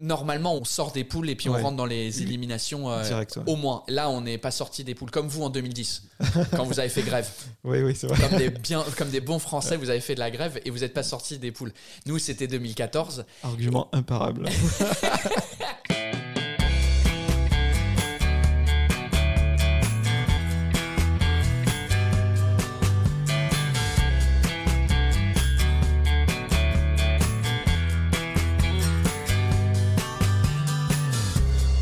[0.00, 1.62] Normalement, on sort des poules et puis on Ouais.
[1.62, 3.42] rentre dans les éliminations euh, Direct, ouais.
[3.46, 3.82] au moins.
[3.88, 6.04] Là, on n'est pas sorti des poules comme vous en 2010,
[6.56, 7.28] quand vous avez fait grève.
[7.64, 8.28] Oui, oui, c'est vrai.
[8.28, 10.78] Comme des, bien, comme des bons Français, vous avez fait de la grève et vous
[10.78, 11.72] n'êtes pas sorti des poules.
[12.06, 13.24] Nous, c'était 2014.
[13.42, 14.48] Argument imparable.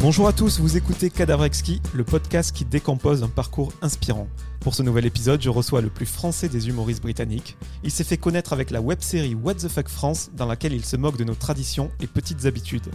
[0.07, 4.29] Bonjour à tous, vous écoutez Cadavre Exquis, le podcast qui décompose un parcours inspirant.
[4.61, 7.57] Pour ce nouvel épisode, je reçois le plus français des humoristes britanniques.
[7.83, 10.97] Il s'est fait connaître avec la web-série What the Fuck France, dans laquelle il se
[10.97, 12.89] moque de nos traditions et petites habitudes.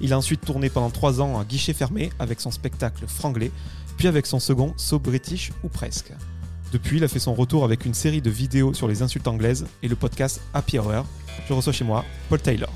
[0.00, 3.52] Il a ensuite tourné pendant trois ans à guichet fermé avec son spectacle Franglais,
[3.98, 6.14] puis avec son second So British ou presque.
[6.72, 9.66] Depuis, il a fait son retour avec une série de vidéos sur les insultes anglaises
[9.82, 11.04] et le podcast Happy Hour.
[11.46, 12.72] Je reçois chez moi Paul Taylor.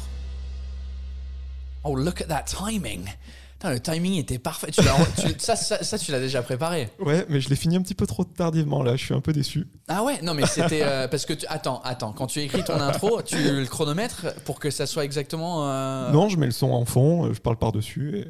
[1.85, 3.07] Oh, look at that timing.
[3.59, 4.71] Putain, le timing était parfait.
[4.71, 6.91] Tu l'as- tu- ça, ça, ça, tu l'as déjà préparé.
[7.01, 9.33] Ouais, mais je l'ai fini un petit peu trop tardivement là, je suis un peu
[9.33, 9.67] déçu.
[9.89, 11.45] Ah ouais, non mais c'était euh, parce que tu...
[11.49, 15.69] attends, attends, quand tu écris ton intro, tu le chronomètres pour que ça soit exactement.
[15.69, 18.19] euh, Non, je mets le son en fond, euh, je parle par-dessus.
[18.19, 18.21] Et...
[18.21, 18.27] et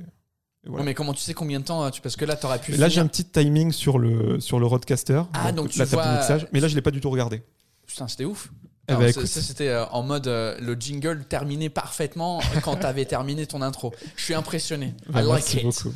[0.65, 0.81] voilà.
[0.81, 2.73] Ouais, mais comment tu sais combien de temps tu parce que là t'aurais pu.
[2.73, 6.03] Là, j'ai un petit timing sur le, sur le roadcaster, Ah, donc tu la table
[6.03, 7.43] vois- de mixage, mais là, je l'ai pas du tout regardé.
[7.87, 8.51] Putain, c'était ouf.
[8.89, 13.05] Eh Alors, ben, ça, c'était euh, en mode euh, le jingle terminé parfaitement quand t'avais
[13.05, 13.95] terminé ton intro.
[14.17, 14.95] Je suis impressionné.
[15.09, 15.63] Bah, I like merci it.
[15.65, 15.95] beaucoup.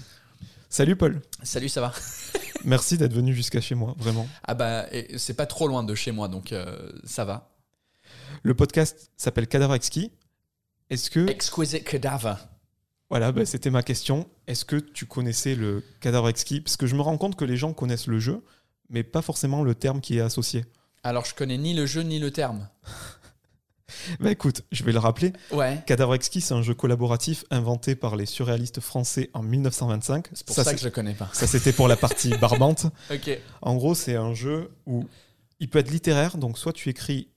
[0.68, 1.92] Salut Paul, Salut, ça va?
[2.64, 4.26] Merci d'être venu jusqu'à chez moi, vraiment.
[4.44, 7.50] Ah bah et c'est pas trop loin de chez moi donc euh, ça va.
[8.42, 10.12] Le podcast s'appelle Cadavre Exquis.
[10.88, 12.34] Est-ce que, Exquisite cadaver.
[13.10, 16.60] voilà, bah, c'était ma question, est-ce que tu connaissais le Cadavre Exquis?
[16.60, 18.44] Parce que je me rends compte que les gens connaissent le jeu,
[18.88, 20.64] mais pas forcément le terme qui est associé.
[21.02, 22.68] Alors je connais ni le jeu ni le terme.
[24.20, 25.32] Bah écoute, je vais le rappeler.
[25.52, 25.80] Ouais.
[25.86, 30.28] Cadavre Exquis, c'est un jeu collaboratif inventé par les surréalistes français en 1925.
[30.32, 31.28] C'est pour ça, que je le connais pas.
[31.32, 32.86] ça, c'était pour la partie barbante.
[33.10, 33.38] Ok.
[33.60, 35.04] En gros, c'est un jeu où
[35.60, 37.28] il peut être littéraire, donc soit tu écris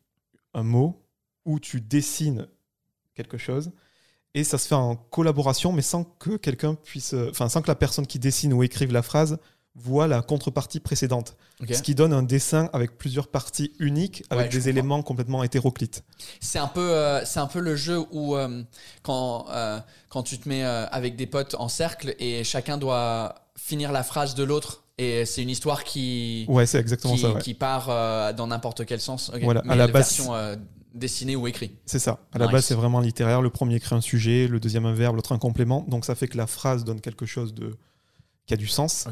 [0.54, 1.06] un mot
[1.44, 2.48] ou tu dessines
[3.14, 3.72] quelque chose,
[4.34, 7.68] et ça se fait en collaboration, mais sans que quelqu'un puisse, euh, enfin sans que
[7.68, 9.38] la personne qui dessine ou écrive la phrase
[9.76, 11.36] voit la contrepartie précédente,
[11.70, 14.70] ce qui donne un dessin avec plusieurs parties uniques, avec Ouais, des comprends.
[14.70, 16.04] éléments complètement hétéroclites.
[16.40, 18.64] C'est un peu, euh, c'est un peu le jeu où euh,
[19.04, 23.92] quand euh, quand tu te mets avec des potes en cercle et chacun doit finir
[23.92, 27.34] la phrase de l'autre et c'est une histoire qui Ouais, c'est exactement qui, ça.
[27.34, 27.42] ouais.
[27.42, 29.30] qui part dans n'importe quel sens.
[29.44, 30.34] Voilà, Mais à la la base- version
[30.94, 31.78] dessinée ou écrite.
[31.86, 32.20] C'est ça.
[32.32, 32.54] À la Nice.
[32.54, 33.42] base, c'est vraiment littéraire.
[33.42, 35.84] Le premier crée un sujet, le deuxième un verbe, l'autre un complément.
[35.90, 37.76] Donc ça fait que la phrase donne quelque chose de
[38.46, 39.06] qui a du sens.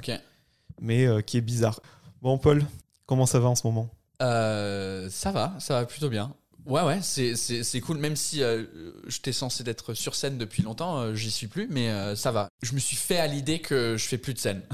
[0.84, 1.80] Mais euh, qui est bizarre.
[2.22, 2.64] Bon, Paul,
[3.08, 3.90] comment ça va en ce moment?
[4.22, 6.34] Euh, ça va, ça va plutôt bien.
[6.66, 7.98] Ouais, ouais, c'est, cool.
[7.98, 8.64] Même si euh,
[9.08, 12.48] j'étais censé d'être sur scène depuis longtemps, euh, j'y suis plus, mais ça va.
[12.62, 14.62] Je me suis fait à l'idée que je fais plus de scène.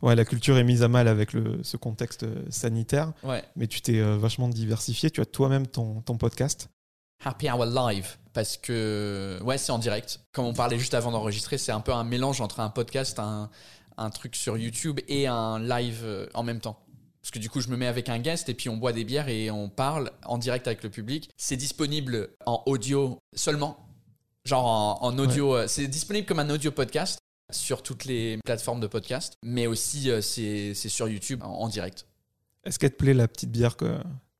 [0.00, 3.42] Ouais, la culture est mise à mal avec le, ce contexte sanitaire, Ouais.
[3.56, 5.10] mais tu t'es vachement diversifié.
[5.10, 6.68] Tu as toi-même ton, ton podcast.
[7.24, 10.20] Happy Hour Live, parce que, ouais, c'est en direct.
[10.30, 13.50] Comme on parlait juste avant d'enregistrer, c'est un peu un mélange entre un podcast, un,
[13.98, 16.78] un truc sur YouTube et un live euh, en même temps.
[17.20, 19.04] Parce que du coup, je me mets avec un guest et puis on boit des
[19.04, 21.28] bières et on parle en direct avec le public.
[21.36, 23.76] C'est disponible en audio seulement.
[24.46, 25.54] Genre en, en audio.
[25.56, 27.18] euh, C'est disponible comme un audio podcast
[27.50, 29.34] sur toutes les plateformes de podcast.
[29.44, 32.06] Mais aussi, euh, c'est c'est sur YouTube en, en direct.
[32.64, 33.98] Est-ce qu'elle te plaît la petite bière que,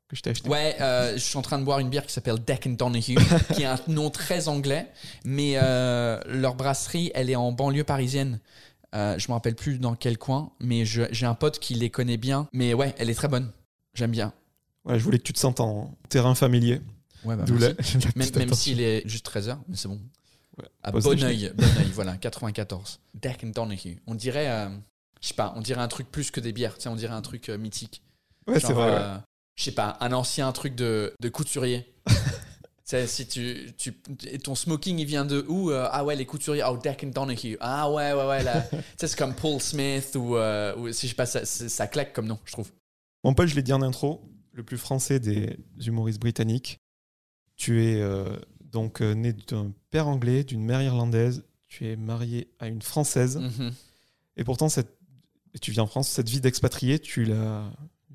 [0.08, 0.48] que je t'ai achetée?
[0.48, 3.16] Ouais, euh, je suis en train de boire une bière qui s'appelle Deck and Donahue,
[3.54, 4.90] qui a un nom très anglais,
[5.24, 8.40] mais euh, leur brasserie, elle est en banlieue parisienne.
[8.94, 12.16] Euh, je me rappelle plus dans quel coin, mais j'ai un pote qui les connaît
[12.16, 12.48] bien.
[12.52, 13.52] Mais ouais, elle est très bonne.
[13.94, 14.32] J'aime bien.
[14.84, 16.80] Ouais, je voulais que tu te sentes en terrain familier.
[17.24, 17.74] Ouais, bah, la, la
[18.16, 20.00] Même, même s'il est juste 13h, mais c'est bon.
[20.56, 21.52] Ouais, À Bonneuil.
[21.54, 23.00] Bonneuil, voilà, 94.
[23.14, 24.00] Deck and Donahue.
[24.06, 24.68] On dirait, euh,
[25.20, 26.76] je sais pas, on dirait un truc plus que des bières.
[26.76, 28.02] Tu sais, on dirait un truc euh, mythique.
[28.46, 28.90] Ouais, c'est vrai.
[28.90, 29.02] ouais.
[29.56, 31.92] je sais pas, un ancien truc de, de couturier.
[33.06, 33.70] si tu,
[34.42, 36.62] ton smoking, il vient de où Euh, Ah ouais, les couturiers.
[36.66, 37.58] Oh, Deck and Donahue.
[37.60, 38.44] Ah ouais, ouais, ouais.
[38.98, 42.38] c'est comme Paul Smith ou, euh, ou si je sais pas, ça, claque comme nom,
[42.44, 42.70] je trouve.
[43.22, 44.22] Bon, Paul, je l'ai dit en intro,
[44.52, 46.78] le plus français des humoristes britanniques.
[47.56, 51.44] Tu es euh, donc né d'un père anglais, d'une mère irlandaise.
[51.66, 53.36] Tu es marié à une française.
[53.36, 53.72] Mhm.
[54.38, 54.96] Et pourtant, cette...
[55.52, 57.70] et tu vis en France, cette vie d'expatrié, tu la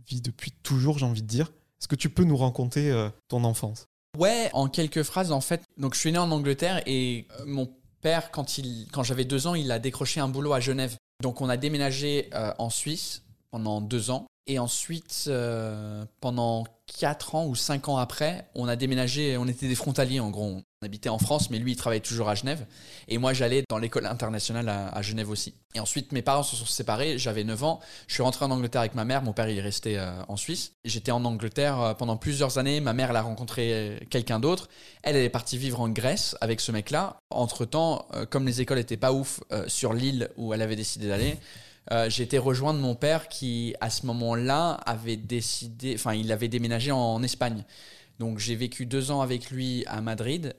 [0.07, 1.51] vis depuis toujours, j'ai envie de dire.
[1.79, 2.91] Est-ce que tu peux nous raconter
[3.27, 3.87] ton enfance?
[4.17, 5.63] Ouais, en quelques phrases, en fait.
[5.77, 7.69] Donc, je suis né en Angleterre et euh, mon
[8.01, 10.95] père, quand, il, quand j'avais deux ans, il a décroché un boulot à Genève.
[11.21, 14.27] Donc, on a déménagé euh, en Suisse pendant deux ans.
[14.45, 16.65] Et ensuite, euh, pendant
[16.99, 20.61] quatre ans ou cinq ans après, on a déménagé, on était des frontaliers en gros.
[20.83, 22.65] On habitait en France, mais lui, il travaillait toujours à Genève.
[23.07, 25.53] Et moi, j'allais dans l'école internationale à, Genève aussi.
[25.75, 27.17] Et ensuite, mes parents se sont séparés.
[27.17, 27.79] J'avais 9 ans.
[28.07, 29.21] Je suis rentré en Angleterre avec ma mère.
[29.21, 30.73] Mon père, il est resté euh, en Suisse.
[30.83, 32.81] J'étais en Angleterre euh, pendant plusieurs années.
[32.81, 34.67] Ma mère, elle a rencontré quelqu'un d'autre.
[35.03, 37.15] Elle, elle est partie vivre en Grèce avec ce mec-là.
[37.29, 41.37] Entre-temps, euh, comme les écoles n'étaient pas ouf sur l'île où elle avait décidé d'aller,
[42.09, 46.91] j'ai été rejoindre mon père qui, à ce moment-là, avait décidé, enfin, il avait déménagé
[46.91, 47.63] en Espagne.
[48.19, 50.55] Donc j'ai vécu deux ans avec lui à Madrid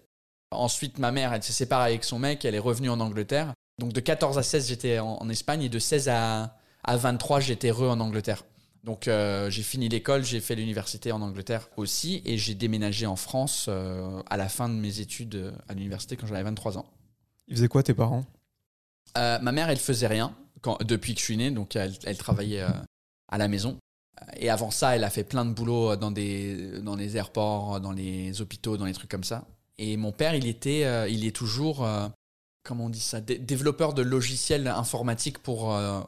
[0.50, 3.52] Ensuite, ma mère, elle s'est séparée avec son mec, elle est revenue en Angleterre.
[3.78, 6.56] Donc de 14 à 16, j'étais en, Espagne et de 16 à,
[6.86, 8.44] 23, j'étais heureux en Angleterre.
[8.84, 13.16] Donc euh, j'ai fini l'école, j'ai fait l'université en Angleterre aussi et j'ai déménagé en
[13.16, 16.84] France euh, à la fin de mes études euh, à l'université quand j'avais 23 ans.
[17.48, 18.24] Ils faisaient quoi tes parents?
[19.16, 20.34] Ma mère, elle faisait rien
[20.80, 22.64] depuis que je suis né, donc elle, elle travaillait
[23.28, 23.78] à la maison.
[24.36, 27.92] Et avant ça, elle a fait plein de boulot dans des, dans les aéroports, dans
[27.92, 29.46] les hôpitaux, dans les trucs comme ça.
[29.78, 32.08] Et mon père, il était, euh, il est toujours, euh,
[32.62, 36.00] comment on dit ça, développeur de logiciels informatiques pour euh,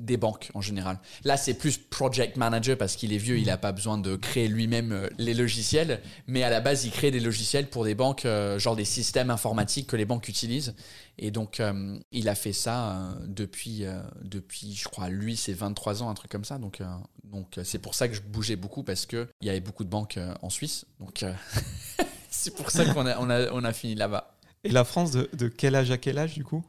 [0.00, 0.98] des banques en général.
[1.22, 4.48] Là, c'est plus project manager parce qu'il est vieux, il n'a pas besoin de créer
[4.48, 6.00] lui-même les logiciels.
[6.26, 8.26] Mais à la base, il crée des logiciels pour des banques,
[8.56, 10.74] genre des systèmes informatiques que les banques utilisent.
[11.18, 11.62] Et donc,
[12.10, 13.84] il a fait ça depuis,
[14.22, 16.58] depuis, je crois, lui, c'est 23 ans, un truc comme ça.
[16.58, 16.82] Donc,
[17.22, 20.18] donc c'est pour ça que je bougeais beaucoup parce qu'il y avait beaucoup de banques
[20.40, 20.84] en Suisse.
[20.98, 21.24] Donc.
[22.32, 24.34] C'est pour ça qu'on a, on a, on a fini là-bas.
[24.64, 26.64] Et la France, de, de, quel âge à quel âge du coup?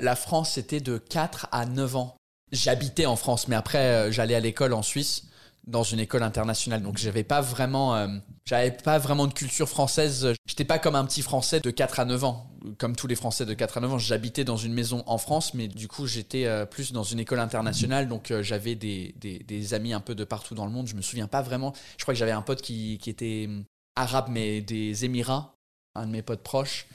[0.00, 2.16] La France, c'était de 4 à 9 ans.
[2.52, 5.24] J'habitais en France, mais après, euh, j'allais à l'école en Suisse,
[5.66, 6.82] dans une école internationale.
[6.82, 8.08] Donc, j'avais pas vraiment, euh,
[8.44, 10.32] j'avais pas vraiment de culture française.
[10.46, 12.50] J'étais pas comme un petit Français de 4 à 9 ans.
[12.78, 15.54] Comme tous les Français de 4 à 9 ans, j'habitais dans une maison en France,
[15.54, 18.08] mais du coup, j'étais euh, plus dans une école internationale.
[18.08, 20.88] Donc, j'avais des, des, des, amis un peu de partout dans le monde.
[20.88, 21.72] Je me souviens pas vraiment.
[21.98, 23.48] Je crois que j'avais un pote qui, qui était
[23.96, 25.54] arabes, mais des Émirats,
[25.94, 26.86] un de mes potes proches.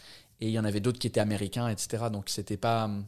[0.41, 2.05] Et il y en avait d'autres qui étaient américains, etc.
[2.11, 2.85] Donc c'était pas.
[2.85, 3.05] Hum,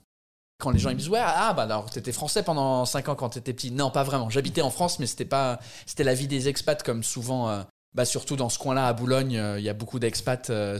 [0.61, 3.15] quand les gens ils me disent ouais ah bah alors t'étais français pendant 5 ans
[3.15, 6.27] quand t'étais petit non pas vraiment j'habitais en France mais c'était pas c'était la vie
[6.27, 9.69] des expats comme souvent euh, bah surtout dans ce coin-là à Boulogne euh, il y
[9.69, 10.79] a beaucoup d'expats euh,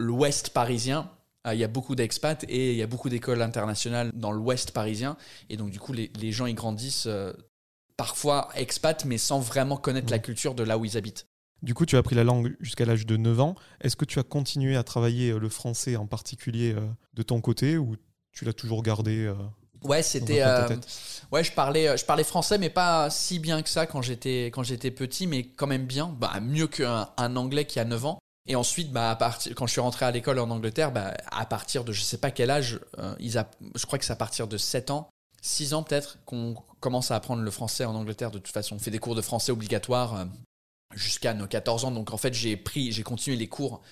[0.00, 1.08] l'ouest parisien
[1.50, 5.16] il y a beaucoup d'expats et il y a beaucoup d'écoles internationales dans l'ouest parisien
[5.48, 7.08] et donc du coup les, les gens ils grandissent
[7.96, 11.29] parfois expats mais sans vraiment connaître la culture de là où ils habitent
[11.62, 13.54] du coup, tu as appris la langue jusqu'à l'âge de 9 ans.
[13.80, 17.40] Est-ce que tu as continué à travailler euh, le français en particulier euh, de ton
[17.40, 17.96] côté ou
[18.32, 19.34] tu l'as toujours gardé euh,
[19.82, 20.42] Ouais, c'était.
[21.32, 24.62] ouais, je parlais, je parlais français, mais pas si bien que ça quand j'étais quand
[24.62, 26.14] j'étais petit, mais quand même bien.
[26.18, 28.18] Bah, mieux qu'un un anglais qui a 9 ans.
[28.46, 31.46] Et ensuite, bah, à partir, quand je suis rentré à l'école en Angleterre, bah, à
[31.46, 32.80] partir de je sais pas quel âge,
[33.18, 33.42] ils
[33.74, 35.08] je crois que c'est à partir de 7 ans,
[35.40, 38.76] 6 ans peut-être, qu'on commence à apprendre le français en Angleterre de toute façon.
[38.76, 40.26] On fait des cours de français obligatoires
[40.94, 41.90] jusqu'à nos 14 ans.
[41.90, 43.82] Donc en fait, j'ai pris, j'ai continué les cours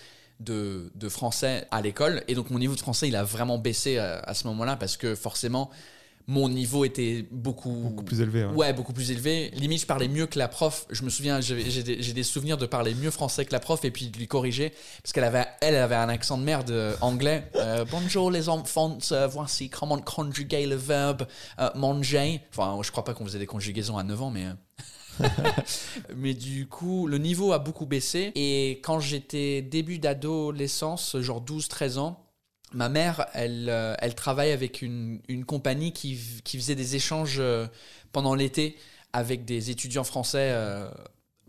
[0.40, 2.22] de, de français à l'école.
[2.28, 4.96] Et donc mon niveau de français, il a vraiment baissé à, à ce moment-là parce
[4.96, 5.70] que forcément,
[6.28, 8.44] mon niveau était beaucoup, beaucoup plus élevé.
[8.44, 8.74] Ouais.
[8.74, 9.50] beaucoup plus élevé.
[9.54, 10.86] Limite, je parlais mieux que la prof.
[10.90, 13.90] Je me souviens, j'ai des, des, souvenirs de parler mieux français que la prof et
[13.90, 17.50] puis de lui corriger parce qu'elle avait, elle, avait un accent de merde euh, anglais.
[17.54, 21.26] Euh, Bonjour les enfants, euh, voici comment conjuguer le verbe
[21.74, 22.42] manger.
[22.50, 24.44] Enfin, je crois pas qu'on faisait des conjugaisons à 9 ans, mais.
[26.16, 28.32] Mais du coup, le niveau a beaucoup baissé.
[28.34, 32.28] Et quand j'étais début d'adolescence, genre 12-13 ans,
[32.72, 37.38] ma mère, elle, euh, elle travaille avec une, une compagnie qui, qui, faisait des échanges
[37.38, 37.66] euh,
[38.12, 38.76] pendant l'été
[39.12, 40.88] avec des étudiants français euh,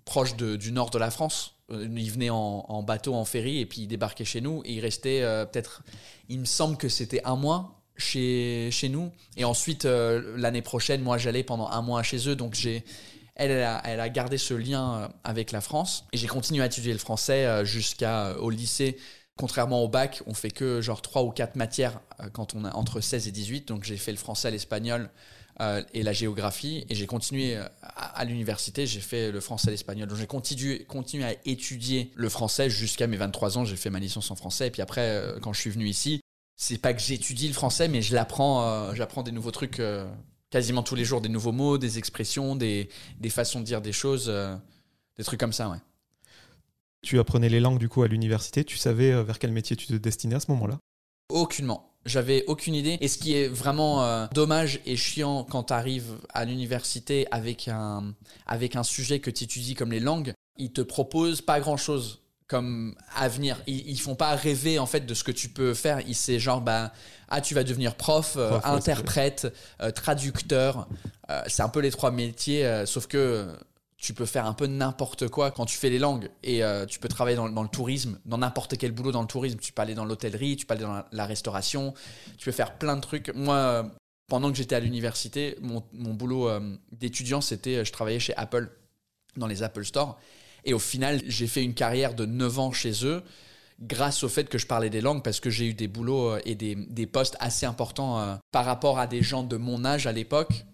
[0.05, 1.55] proches du nord de la France.
[1.71, 4.63] Ils venaient en, en, bateau, en ferry, et puis ils débarquaient chez nous.
[4.65, 5.21] Et ils restaient
[5.51, 5.83] peut-être,
[6.27, 9.11] il me semble que c'était un mois chez, chez nous.
[9.37, 12.35] Et ensuite, l'année prochaine, moi, j'allais pendant un mois chez eux.
[12.35, 12.83] Donc j'ai
[13.39, 16.05] elle, a, gardé ce lien euh, avec la France.
[16.11, 18.97] Et j'ai continué à étudier le français euh, jusqu'au euh, lycée.
[19.37, 22.01] Contrairement au bac, on fait que genre 3 ou 4 matières
[22.33, 23.69] quand on a entre 16 et 18.
[23.69, 25.09] Donc j'ai fait le français, l'espagnol
[25.93, 26.85] et la géographie.
[26.89, 30.09] Et j'ai continué à, l'université, j'ai fait le français, l'espagnol.
[30.09, 33.63] Donc j'ai continué, continué à étudier le français jusqu'à mes 23 ans.
[33.63, 34.67] J'ai fait ma licence en français.
[34.67, 36.19] Et puis après, quand je suis venu ici,
[36.57, 39.81] c'est pas que j'étudie le français, mais je l'apprends, j'apprends des nouveaux trucs
[40.49, 42.89] quasiment tous les jours des nouveaux mots, des expressions, des,
[43.19, 44.55] des façons de dire des choses, euh,
[45.17, 45.77] des trucs comme ça, ouais.
[47.01, 49.87] Tu apprenais les langues du coup à l'université, tu savais euh, vers quel métier tu
[49.87, 50.79] te destinais à ce moment-là?
[51.29, 51.85] Aucunement.
[52.05, 52.97] J'avais aucune idée.
[53.01, 57.67] Et ce qui est vraiment euh, dommage et chiant quand tu arrives à l'université avec
[57.67, 58.13] un,
[58.47, 62.95] avec un sujet que tu étudies comme les langues, ils te proposent pas grand-chose comme
[63.15, 63.61] avenir.
[63.67, 66.01] Ils, ils font pas rêver en fait de ce que tu peux faire.
[66.11, 66.91] C'est genre bah
[67.29, 70.87] ah tu vas devenir prof, euh, interprète, euh, traducteur.
[71.29, 73.47] Euh, c'est un peu les trois métiers, sauf que
[73.97, 77.07] tu peux faire un peu n'importe quoi quand tu fais les langues et tu peux
[77.07, 79.59] travailler dans, le tourisme, dans n'importe quel boulot dans le tourisme.
[79.59, 81.93] Tu peux aller dans l'hôtellerie, tu peux aller dans la, restauration,
[82.37, 83.33] tu peux faire plein de trucs.
[83.35, 83.91] Moi,
[84.29, 88.69] pendant que j'étais à l'université, mon, boulot euh, d'étudiant, c'était je travaillais chez Apple,
[89.35, 90.17] dans les Apple Store.
[90.65, 93.23] Et au final, j'ai fait une carrière de 9 ans chez eux
[93.81, 96.41] grâce au fait que je parlais des langues parce que j'ai eu des boulots euh,
[96.45, 100.11] et des, des postes assez importants par rapport à des gens de mon âge à
[100.11, 100.65] l'époque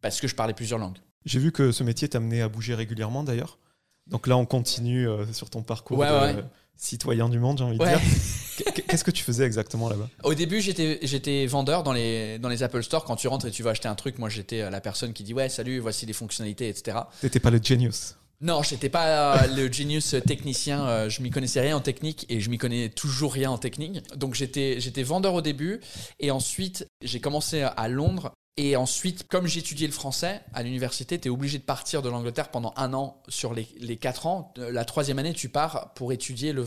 [0.00, 0.98] parce que je parlais plusieurs langues.
[1.24, 3.58] J'ai vu que ce métier t'amenait à bouger régulièrement d'ailleurs.
[4.06, 6.44] Donc là, on continue euh, sur ton parcours de
[6.76, 8.00] citoyen du monde, j'ai envie de dire.
[8.88, 10.08] Qu'est-ce que tu faisais exactement là-bas?
[10.24, 13.04] Au début, j'étais vendeur dans les, dans les Apple Store.
[13.04, 15.22] Quand tu rentres et tu vas acheter un truc, moi j'étais euh, la personne qui
[15.22, 16.98] dit Ouais, salut, voici les fonctionnalités, etc.
[17.20, 21.08] T'étais pas le genius non, j'étais pas euh, le genius technicien.
[21.08, 24.02] je m'y connaissais rien en technique et je m'y connais toujours rien en technique.
[24.16, 25.80] Donc j'étais vendeur au début
[26.18, 28.32] et ensuite j'ai commencé à Londres
[28.62, 32.50] et ensuite, comme j'étudiais le français à l'université, tu es obligé de partir de l'Angleterre
[32.50, 34.52] pendant un an sur les, quatre ans.
[34.58, 36.66] Euh, la troisième année, tu pars pour étudier le,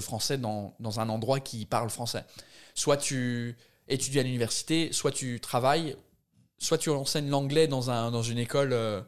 [0.00, 2.24] français dans, un endroit qui parle français.
[2.74, 3.56] Soit tu
[3.88, 5.96] étudies à l'université, soit tu travailles,
[6.58, 9.00] soit tu enseignes l'anglais dans une école, euh,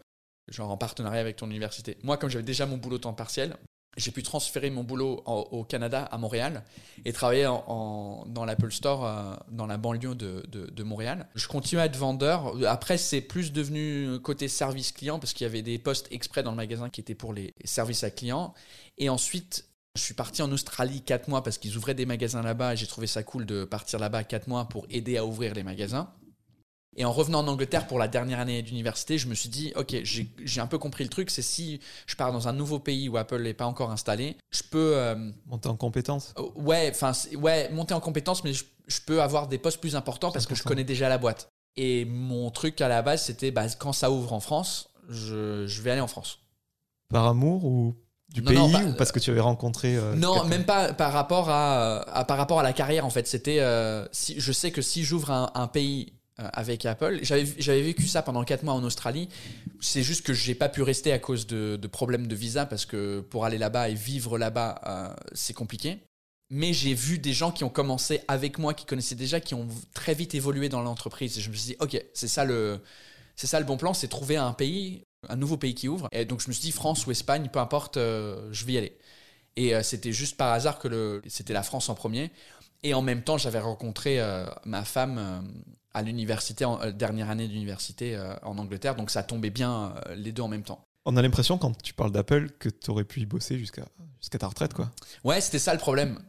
[0.52, 1.98] genre en partenariat avec ton université.
[2.02, 3.56] Moi, comme j'avais déjà mon boulot temps partiel,
[3.96, 6.64] j'ai pu transférer mon boulot au Canada, à Montréal,
[7.04, 11.28] et travailler dans l'Apple Store euh, dans la banlieue de, de, Montréal.
[11.34, 12.54] Je continue à être vendeur.
[12.66, 16.52] Après, c'est plus devenu côté service client parce qu'il y avait des postes exprès dans
[16.52, 18.54] le magasin qui étaient pour les services à clients.
[18.96, 22.72] Et ensuite, je suis parti en Australie 4 mois parce qu'ils ouvraient des magasins là-bas
[22.72, 25.62] et j'ai trouvé ça cool de partir là-bas 4 mois pour aider à ouvrir les
[25.62, 26.10] magasins.
[26.96, 29.96] Et en revenant en Angleterre pour la dernière année d'université, je me suis dit, ok,
[30.02, 33.16] j'ai un peu compris le truc, c'est si je pars dans un nouveau pays où
[33.16, 34.92] Apple n'est pas encore installé, je peux...
[34.96, 38.64] Euh, monter en compétence euh, Ouais, enfin, ouais, monter en compétence, mais je,
[39.06, 41.48] peux avoir des postes plus importants parce que je connais déjà la boîte.
[41.76, 45.80] Et mon truc à la base, c'était, bah, quand ça ouvre en France, je, je,
[45.80, 46.40] vais aller en France.
[47.08, 47.94] Par amour ou
[48.28, 52.24] du pays ou parce que tu avais rencontré euh, non même pas par rapport à,
[52.26, 53.60] par rapport à la carrière en fait c'était
[54.10, 56.14] si je sais que si j'ouvre un, un, pays
[56.52, 57.20] avec Apple.
[57.22, 59.28] J'avais vécu ça pendant 4 mois en Australie.
[59.80, 63.20] C'est juste que j'ai pas pu rester à cause de, problèmes de visa parce que
[63.20, 65.98] pour aller là-bas et vivre là-bas, euh, c'est compliqué.
[66.50, 69.66] Mais j'ai vu des gens qui ont commencé avec moi, qui connaissaient déjà, qui ont
[69.94, 71.38] très vite évolué dans l'entreprise.
[71.38, 72.80] Et je me suis dit, ok, c'est ça le,
[73.36, 76.08] ça le bon plan, c'est trouver un pays, un nouveau pays qui ouvre.
[76.12, 78.78] Et donc je me suis dit, France ou Espagne, peu importe, euh, je vais y
[78.78, 78.98] aller.
[79.56, 82.30] Et c'était juste par hasard que c'était la France en premier.
[82.82, 84.18] Et en même temps, j'avais rencontré
[84.64, 85.46] ma femme
[85.94, 90.14] à l'université, en euh, dernière année d'université euh, en Angleterre, donc ça tombait bien euh,
[90.14, 90.84] les deux en même temps.
[91.04, 93.84] On a l'impression, quand tu parles d'Apple, que tu aurais pu y bosser jusqu'à
[94.20, 94.90] jusqu'à ta retraite, quoi.
[95.24, 96.20] Ouais, c'était ça le problème.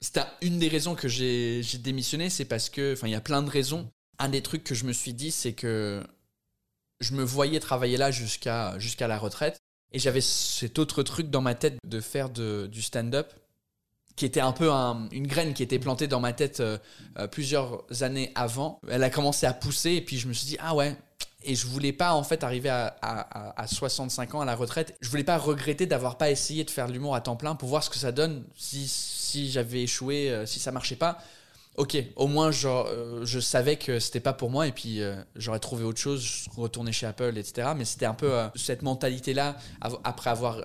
[0.00, 3.42] C'était une des raisons que j'ai démissionné, c'est parce que, enfin, il y a plein
[3.42, 3.88] de raisons.
[4.18, 6.02] Un des trucs que je me suis dit, c'est que
[7.00, 9.58] je me voyais travailler là jusqu'à jusqu'à la retraite.
[9.92, 13.32] Et j'avais cet autre truc dans ma tête de faire de, du stand-up
[14.16, 16.78] qui était un peu une graine qui était plantée dans ma tête euh,
[17.18, 18.80] euh, plusieurs années avant.
[18.90, 20.96] Elle a commencé à pousser et puis je me suis dit ah ouais.
[21.44, 24.96] Et je voulais pas en fait arriver à, à, 65 ans à la retraite.
[25.00, 27.68] Je voulais pas regretter d'avoir pas essayé de faire de l'humour à temps plein pour
[27.68, 31.18] voir ce que ça donne si, si j'avais échoué, euh, si ça marchait pas
[31.76, 35.16] ok, au moins genre, euh, je savais que c'était pas pour moi et puis euh,
[35.36, 37.72] j'aurais trouvé autre chose, retourner chez Apple, etc.
[37.76, 39.56] Mais c'était un peu euh, cette mentalité-là,
[40.04, 40.64] après avoir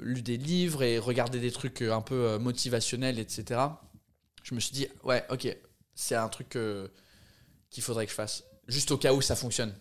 [0.00, 3.60] lu des livres et regardé des trucs un peu motivationnels, etc.
[4.42, 5.56] Je me suis dit, ouais, ok,
[5.94, 6.56] c'est un truc
[7.70, 9.74] qu'il faudrait que je fasse, juste au cas où ça fonctionne.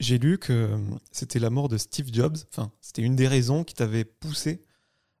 [0.00, 0.76] J'ai lu que
[1.12, 4.64] c'était la mort de Steve Jobs, enfin, c'était une des raisons qui t'avait poussé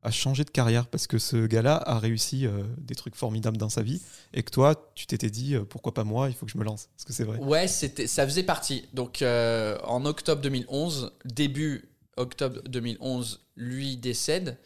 [0.02, 3.68] à changer de carrière parce que ce gars-là a réussi euh, des trucs formidables dans
[3.68, 4.02] sa vie
[4.34, 6.64] et que toi, tu t'étais dit euh, pourquoi pas moi, il faut que je me
[6.64, 6.88] lance.
[6.98, 7.38] Est-ce que c'est vrai?
[7.38, 8.88] Ouais, c'était, ça faisait partie.
[8.92, 14.58] Donc euh, en octobre 2011, début octobre 2011, lui décède.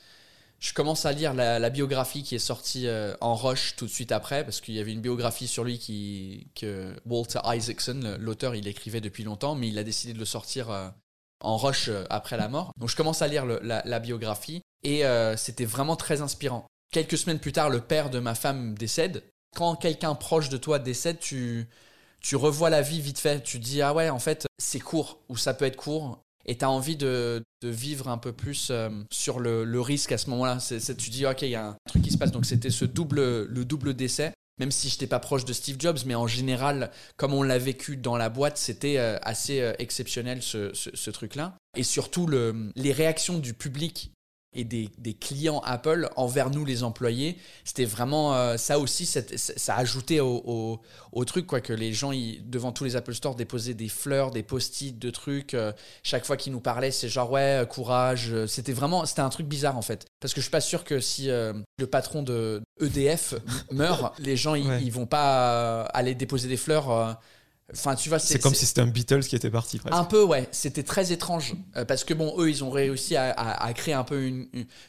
[0.58, 2.88] Je commence à lire la, biographie qui est sortie
[3.20, 6.48] en rush tout de suite après parce qu'il y avait une biographie sur lui qui,
[6.54, 10.94] que Walter Isaacson, l'auteur, il écrivait depuis longtemps, mais il a décidé de le sortir
[11.40, 12.72] en rush après la mort.
[12.78, 16.64] Donc je commence à lire la, biographie et euh, c'était vraiment très inspirant.
[16.92, 19.24] Quelques semaines plus tard, le père de ma femme décède.
[19.56, 21.66] Quand quelqu'un proche de toi décède, tu,
[22.20, 23.42] tu revois la vie vite fait.
[23.42, 26.20] Tu dis, ah ouais, en fait, c'est court, ou ça peut être court.
[26.46, 30.12] Et tu as envie de, de, vivre un peu plus euh, sur le, le, risque
[30.12, 30.58] à ce moment-là.
[30.60, 32.30] tu dis, ok, il y a un truc qui se passe.
[32.30, 35.76] Donc c'était ce double, le double décès même si je n'étais pas proche de Steve
[35.78, 40.40] Jobs, mais en général, comme on l'a vécu dans la boîte, c'était euh, assez exceptionnel
[40.40, 41.58] ce, ce, ce truc-là.
[41.76, 44.12] Et surtout, le, les réactions du public
[44.56, 47.36] et des, des clients Apple envers nous les employés.
[47.64, 50.80] C'était vraiment euh, ça aussi, ça a ajouté au, au,
[51.12, 54.30] au truc quoi que les gens ils- devant tous les Apple Store déposaient des fleurs,
[54.30, 55.54] des post-it, de trucs.
[55.54, 55.72] euh,
[56.02, 58.34] chaque fois qu'ils nous parlaient, c'est genre ouais euh, courage.
[58.46, 61.00] C'était vraiment c'était un truc bizarre en fait parce que je suis pas sûr que
[61.00, 63.34] si euh, le patron de EDF
[63.70, 64.82] meurt, les gens ils, Ouais.
[64.82, 67.18] ils vont pas aller déposer des fleurs.
[67.72, 69.94] Enfin tu vois C'est comme si c'était un Beatles qui était parti presque.
[69.96, 70.48] un peu, ouais.
[70.52, 71.54] C'était très étrange.
[71.76, 74.24] Euh, parce que, bon, eux, ils ont réussi à, à- à créer un peu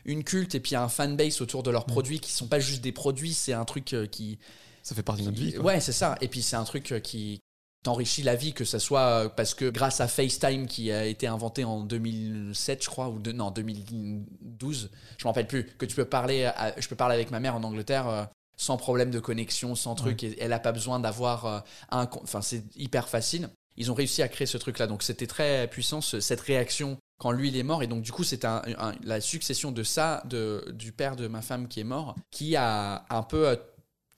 [0.05, 1.91] une, culte et puis un fanbase autour de leurs Mm.
[1.91, 4.37] produits qui sont pas juste des produits, c'est un truc euh, qui.
[4.83, 5.53] Ça fait partie de notre vie.
[5.53, 5.65] quoi.
[5.65, 6.15] Ouais, c'est ça.
[6.21, 7.39] Et puis, c'est un truc euh, qui
[7.83, 11.63] t'enrichit la vie, que ça soit parce que grâce à FaceTime qui a été inventé
[11.63, 16.05] en 2007, je crois, ou de, non, 2012, je m'en rappelle plus, que tu peux
[16.05, 18.27] parler, à- je peux parler avec ma mère en Angleterre.
[18.57, 21.59] Sans problème de connexion, sans truc, et elle a pas besoin d'avoir euh,
[21.91, 22.09] un.
[22.23, 23.49] Enfin, c'est hyper facile.
[23.77, 27.31] Ils ont réussi à créer ce truc-là, donc c'était très puissant ce- cette réaction quand
[27.31, 30.65] lui il est mort, et donc du coup un- un- la succession de ça, de,
[30.73, 33.55] du père de ma femme qui est mort, qui a un peu euh,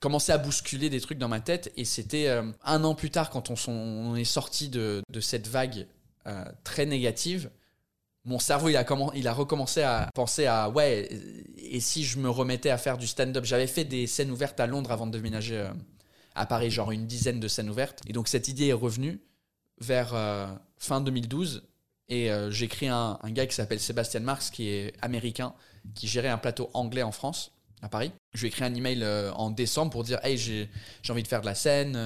[0.00, 3.28] commencé à bousculer des trucs dans ma tête, et c'était euh, un an plus tard
[3.28, 3.56] quand on,
[4.16, 5.86] est sorti de, de cette vague
[6.26, 7.50] euh, très négative.
[8.26, 11.08] Mon cerveau, il a, recommencé à penser à ouais,
[11.56, 13.44] et si je me remettais à faire du stand-up?
[13.44, 15.70] J'avais fait des scènes ouvertes à Londres avant de déménager euh,
[16.34, 18.00] à Paris, genre une dizaine de scènes ouvertes.
[18.06, 19.20] Et donc cette idée est revenue
[19.80, 20.46] vers euh,
[20.78, 21.66] fin 2012.
[22.08, 25.54] Et euh, j'ai écrit un, un gars qui s'appelle Sébastien Marx, qui est américain,
[25.94, 28.12] qui gérait un plateau anglais en France, à Paris.
[28.34, 30.68] Je lui ai écrit un email euh, en décembre pour dire Hey, j'ai
[31.08, 31.96] envie de faire de la scène,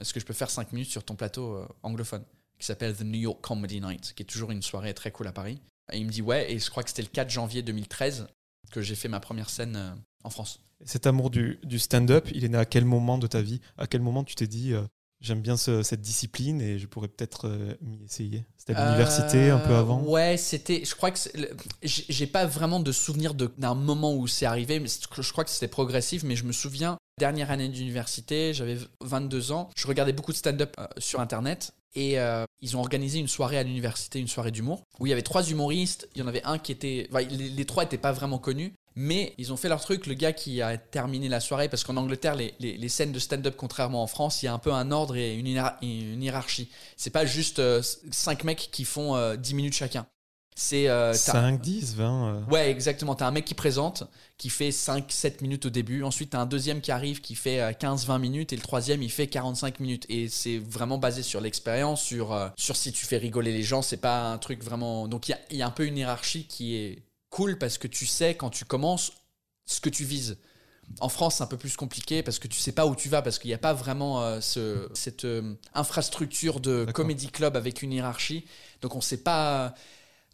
[0.00, 2.24] est-ce que je peux faire 5 minutes sur ton plateau anglophone?
[2.60, 5.32] Qui s'appelle The New York Comedy Night, qui est toujours une soirée très cool à
[5.32, 5.60] Paris.
[5.92, 8.28] Et il me dit ouais, et je crois que c'était le 4 janvier 2013
[8.70, 9.90] que j'ai fait ma première scène euh,
[10.22, 10.60] en France.
[10.84, 13.60] Cet amour du, du stand-up, il est né à quel moment de ta vie?
[13.76, 14.82] À quel moment tu t'es dit euh,
[15.20, 18.44] j'aime bien ce- cette discipline et je pourrais peut-être euh, m'y essayer?
[18.56, 20.00] C'était à l'université un peu avant?
[20.04, 20.84] Ouais, c'était.
[20.84, 21.18] Je crois que
[21.82, 25.50] j'ai pas vraiment de souvenir de- d'un moment où c'est arrivé, mais je crois que
[25.50, 26.22] c'était progressif.
[26.22, 30.74] Mais je me souviens dernière année d'université, j'avais 22 ans, je regardais beaucoup de stand-up
[30.98, 31.72] sur internet.
[31.94, 35.12] Et euh, ils ont organisé une soirée à l'université, une soirée d'humour, où il y
[35.12, 36.08] avait trois humoristes.
[36.14, 37.08] Il y en avait un qui était.
[37.30, 40.06] les, trois n'étaient pas vraiment connus, mais ils ont fait leur truc.
[40.06, 43.54] Le gars qui a terminé la soirée, parce qu'en Angleterre, les, les- scènes de stand-up,
[43.56, 46.70] contrairement en France, il y a un peu un ordre et une hiérarchie.
[46.96, 50.06] C'est pas juste euh, cinq mecs qui font euh, 10 minutes chacun.
[50.54, 50.88] C'est.
[50.88, 53.14] euh, t'as- 5, 10, 20 euh, Ouais, exactement.
[53.14, 54.04] T'as un mec qui présente,
[54.36, 56.02] qui fait 5-7 minutes au début.
[56.02, 58.52] Ensuite, t'as un deuxième qui arrive, qui fait euh, 15-20 minutes.
[58.52, 60.04] Et le troisième, il fait 45 minutes.
[60.10, 63.80] Et c'est vraiment basé sur l'expérience, sur, euh, sur si tu fais rigoler les gens.
[63.80, 65.08] C'est pas un truc vraiment.
[65.08, 67.78] Donc, il y a, il y a un peu une hiérarchie qui est cool parce
[67.78, 69.12] que tu sais, quand tu commences,
[69.66, 70.36] ce que tu vises.
[70.98, 73.22] En France, c'est un peu plus compliqué parce que tu sais pas où tu vas,
[73.22, 75.24] parce qu'il n'y a pas vraiment euh, ce- cette
[75.74, 78.44] infrastructure de comédie club avec une hiérarchie.
[78.82, 79.74] Donc on sait pas.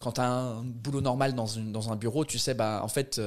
[0.00, 2.88] Quand tu as un boulot normal dans, une, dans un bureau, tu sais, bah, en
[2.88, 3.20] fait,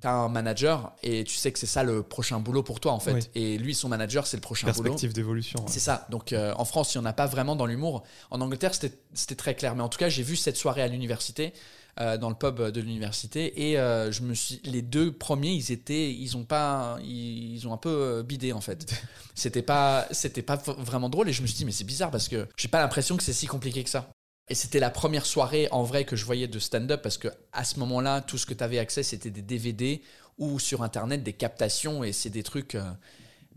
[0.00, 2.92] tu as un manager et tu sais que c'est ça le prochain boulot pour toi,
[2.92, 3.12] en fait.
[3.12, 3.20] Oui.
[3.34, 4.82] Et lui, son manager, c'est le prochain boulot.
[4.82, 5.60] perspective d'évolution.
[5.60, 5.66] ouais.
[5.68, 6.06] C'est ça.
[6.10, 8.02] Donc euh, en France, il n'y en a pas vraiment dans l'humour.
[8.30, 9.76] En Angleterre, c'était très clair.
[9.76, 11.52] Mais en tout cas, j'ai vu cette soirée à l'université,
[12.00, 14.62] euh, dans le pub de l'université, et euh, je me suis.
[14.64, 18.54] Les deux premiers, ils étaient, ils ont pas, ils, ils ont un peu euh, bidé
[18.54, 18.90] en fait.
[19.34, 21.28] C'était pas, c'était pas vraiment drôle.
[21.28, 23.32] Et je me suis dit, mais c'est bizarre parce que j'ai pas l'impression que c'est
[23.32, 24.10] si compliqué que ça.
[24.48, 27.64] Et c'était la première soirée en vrai que je voyais de stand-up parce que à
[27.64, 30.02] ce moment-là, tout ce que tu avais accès, c'était des DVD
[30.38, 32.90] ou sur internet des captations et c'est des trucs euh,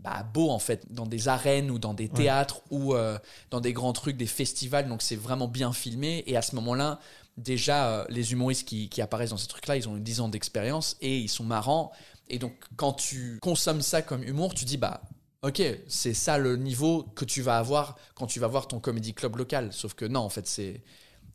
[0.00, 3.18] bah, beaux en fait, dans des arènes ou dans des théâtres ou euh,
[3.50, 4.88] dans des grands trucs, des festivals.
[4.88, 6.22] Donc c'est vraiment bien filmé.
[6.26, 7.00] Et à ce moment-là,
[7.36, 10.28] déjà, euh, les humoristes qui, qui apparaissent dans ces trucs-là, ils ont eu 10 ans
[10.28, 11.90] d'expérience et ils sont marrants.
[12.28, 15.02] Et donc quand tu consommes ça comme humour, tu dis bah
[15.46, 19.14] Ok, c'est ça le niveau que tu vas avoir quand tu vas voir ton comédie
[19.14, 19.72] club local.
[19.72, 20.82] Sauf que non, en fait, c'est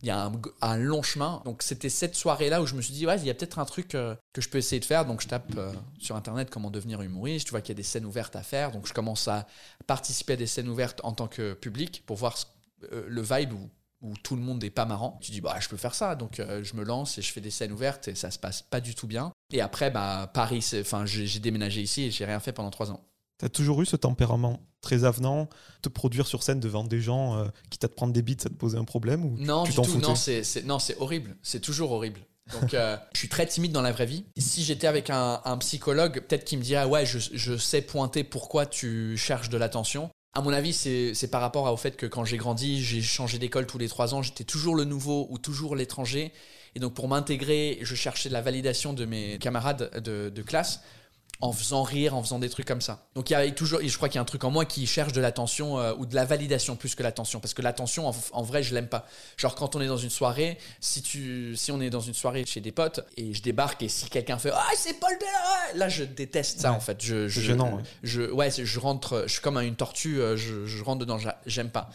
[0.01, 0.29] il y a
[0.61, 1.41] un, long chemin.
[1.45, 3.63] Donc c'était cette soirée-là où je me suis dit, ouais, il y a peut-être un
[3.63, 5.05] truc euh, que je peux essayer de faire.
[5.05, 7.45] Donc je tape euh, sur Internet comment devenir humoriste.
[7.45, 8.73] Tu vois qu'il y a des scènes ouvertes à faire.
[8.73, 9.47] Donc je commence à
[9.87, 12.35] participer à des scènes ouvertes en tant que public pour voir
[12.91, 13.69] euh, le vibe où,
[14.23, 15.19] tout le monde n'est pas marrant.
[15.21, 16.15] Tu dis, bah, je peux faire ça.
[16.15, 18.81] Donc je me lance et je fais des scènes ouvertes et ça se passe pas
[18.81, 19.31] du tout bien.
[19.53, 20.67] Et après, bah, Paris,
[21.05, 23.10] j'ai déménagé ici et j'ai rien fait pendant trois ans.
[23.41, 25.49] T'as toujours eu ce tempérament très avenant,
[25.81, 28.49] te produire sur scène devant des gens euh, qui à te prendre des bites, ça
[28.49, 29.97] te posait un problème ou Non, tu du tout.
[29.97, 31.35] Non, c'est non, c'est horrible.
[31.41, 32.19] C'est toujours horrible.
[32.59, 34.25] Donc, euh, je suis très timide dans la vraie vie.
[34.37, 38.23] Si j'étais avec un, un psychologue, peut-être qu'il me dirait ouais, je, je sais pointer
[38.23, 40.11] pourquoi tu cherches de l'attention.
[40.35, 43.65] À mon avis, c'est par rapport au fait que quand j'ai grandi, j'ai changé d'école
[43.65, 44.21] tous les trois ans.
[44.21, 46.31] J'étais toujours le nouveau ou toujours l'étranger.
[46.75, 50.81] Et donc, pour m'intégrer, je cherchais la validation de mes camarades de, de classe.
[51.39, 53.07] En faisant rire, en faisant des trucs comme ça.
[53.15, 54.85] Donc il y a toujours, je crois qu'il y a un truc en moi qui
[54.85, 58.43] cherche de l'attention euh, ou de la validation plus que l'attention, parce que l'attention, en,
[58.43, 59.05] vrai, je l'aime pas.
[59.37, 62.45] Genre quand on est dans une soirée, si tu, si on est dans une soirée
[62.45, 65.89] chez des potes et je débarque et si quelqu'un fait ah c'est Paul Bella, là
[65.89, 67.01] je déteste ça en fait.
[67.01, 67.75] Je, je, gênant.
[67.75, 67.83] Ouais.
[68.03, 71.17] Je, ouais, je rentre, je suis comme une tortue, euh, je, je rentre dedans,
[71.47, 71.89] j'aime pas.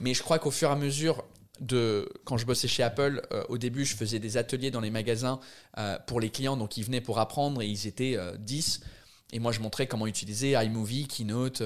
[0.00, 1.24] Mais je crois qu'au fur et à mesure
[1.62, 4.90] de quand je bossais chez Apple, euh, au début, je faisais des ateliers dans les
[4.90, 5.40] magasins
[5.78, 8.80] euh, pour les clients, donc ils venaient pour apprendre et ils étaient 10.
[8.82, 8.86] Euh,
[9.34, 11.62] et moi, je montrais comment utiliser iMovie, Keynote,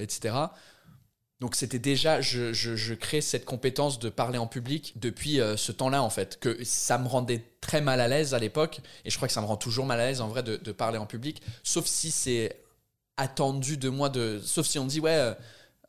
[0.00, 0.36] etc.
[1.40, 6.10] Donc c'était déjà, je, crée cette compétence de parler en public depuis ce temps-là en
[6.10, 9.34] fait, que ça me rendait très mal à l'aise à l'époque, et je crois que
[9.34, 11.86] ça me rend toujours mal à l'aise en vrai de, de parler en public, sauf
[11.86, 12.60] si c'est
[13.16, 15.34] attendu de moi, de, sauf si on me dit ouais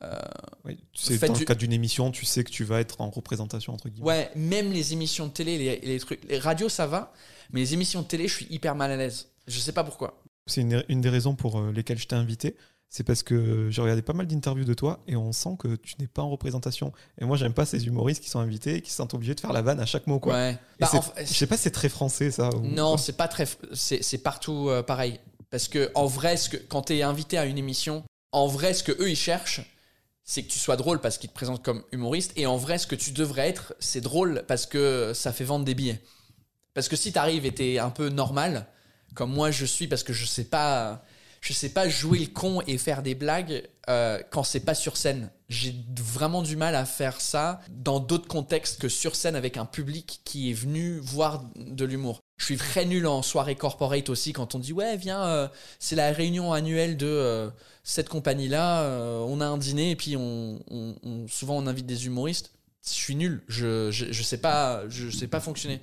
[0.02, 0.18] euh,
[0.64, 3.74] oui, c'est dans le cadre d'une émission, tu sais que tu vas être en représentation
[3.74, 4.06] entre guillemets.
[4.06, 7.12] Ouais, même les émissions de télé, les, les, trucs, les radios ça va,
[7.52, 9.28] mais les émissions de télé, je suis hyper mal à l'aise.
[9.46, 10.22] Je sais pas pourquoi.
[10.46, 12.56] C'est une, une, des raisons pour euh, lesquelles je t'ai invité.
[12.92, 15.94] C'est parce que j'ai regardé pas mal d'interviews de toi et on sent que tu
[16.00, 16.92] n'es pas en représentation.
[17.20, 19.52] Et moi, j'aime pas ces humoristes qui sont invités et qui sont obligés de faire
[19.52, 20.18] la vanne à chaque mot.
[20.18, 20.34] Quoi.
[20.34, 20.58] Ouais.
[20.80, 22.50] Bah, je sais pas, c'est très français ça.
[22.64, 23.46] non, c'est pas très.
[23.74, 25.20] C'est partout euh, pareil.
[25.50, 28.74] Parce que en vrai, ce que, quand tu es invité à une émission, en vrai,
[28.74, 29.60] ce que eux ils cherchent,
[30.30, 32.32] c'est que tu sois drôle parce qu'il te présente comme humoriste.
[32.36, 35.64] Et en vrai, ce que tu devrais être, c'est drôle parce que ça fait vendre
[35.64, 36.00] des billets.
[36.72, 38.68] Parce que si t'arrives et t'es un peu normal,
[39.16, 41.04] comme moi je suis, parce que je sais pas,
[41.40, 44.96] je sais pas jouer le con et faire des blagues euh, quand c'est pas sur
[44.96, 45.32] scène.
[45.48, 49.66] J'ai vraiment du mal à faire ça dans d'autres contextes que sur scène avec un
[49.66, 52.20] public qui est venu voir de l'humour.
[52.40, 55.46] Je suis très nul en soirée corporate aussi quand on dit ouais viens euh,
[55.78, 57.50] c'est la réunion annuelle de euh,
[57.84, 58.82] cette compagnie là
[59.26, 60.58] on a un dîner et puis on,
[61.28, 62.52] souvent on invite des humoristes.
[62.82, 63.42] Je suis nul.
[63.46, 65.82] Je, je, je sais pas je sais pas fonctionner.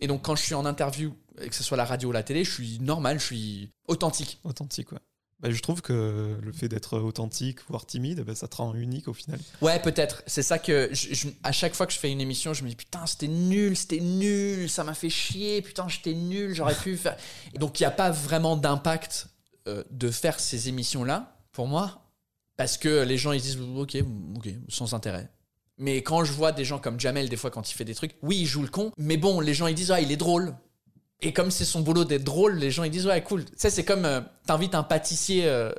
[0.00, 2.42] Et donc quand je suis en interview que ce soit la radio ou la télé
[2.42, 4.40] je suis normal je suis authentique.
[4.42, 4.98] Authentique ouais
[5.42, 9.08] bah, je trouve que le fait d'être authentique, voire timide, bah, ça te rend unique
[9.08, 9.40] au final.
[9.60, 10.22] Ouais, peut-être.
[10.28, 10.90] C'est ça que,
[11.42, 14.00] à chaque fois que je fais une émission, je me dis putain, c'était nul, c'était
[14.00, 17.16] nul, ça m'a fait chier, putain, j'étais nul, j'aurais pu faire.
[17.56, 19.26] donc, il n'y a pas vraiment d'impact
[19.66, 22.02] euh, de faire ces émissions-là, pour moi,
[22.56, 23.96] parce que les gens, ils disent ok,
[24.36, 25.28] ok, sans intérêt.
[25.78, 28.14] Mais quand je vois des gens comme Jamel, des fois, quand il fait des trucs,
[28.22, 30.54] oui, il joue le con, mais bon, les gens, ils disent ah, il est drôle.
[31.22, 33.44] Et comme c'est son boulot d'être drôle, les gens ils disent ouais cool.
[33.44, 35.72] Tu sais c'est comme euh, t'invites un pâtissier euh,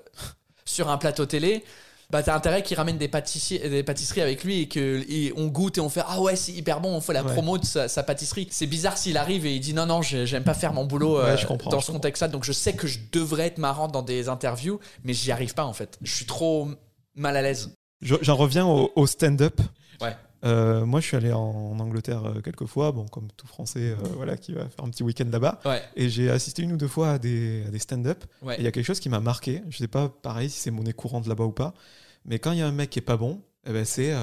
[0.65, 1.63] sur un plateau télé,
[2.09, 5.01] bah t'as intérêt qu'il ramène des pâtissiers, des pâtisseries avec lui et que
[5.35, 7.65] on goûte et on fait ah ouais c'est hyper bon, on fait la promo de
[7.65, 8.47] sa, pâtisserie.
[8.51, 11.35] C'est bizarre s'il arrive et il dit non non j'aime pas faire mon boulot euh,
[11.69, 12.29] dans ce contexte-là.
[12.29, 15.65] Donc je sais que je devrais être marrant dans des interviews, mais j'y arrive pas
[15.65, 15.97] en fait.
[16.01, 16.69] Je suis trop
[17.15, 17.73] mal à l'aise.
[18.01, 19.59] J'en reviens au, au stand-up.
[20.01, 20.15] Ouais.
[20.43, 23.95] Euh, moi, je suis allé en, Angleterre euh, quelques fois, bon, comme tout Français, euh,
[24.15, 25.59] voilà, qui va faire un petit week-end là-bas.
[25.95, 28.23] Et j'ai assisté une ou deux fois à des, des stand-up.
[28.57, 29.63] Il y a quelque chose qui m'a marqué.
[29.69, 31.73] Je sais pas, pareil, si c'est monnaie courante là-bas ou pas.
[32.25, 34.13] Mais quand il y a un mec qui est pas bon, eh ben c'est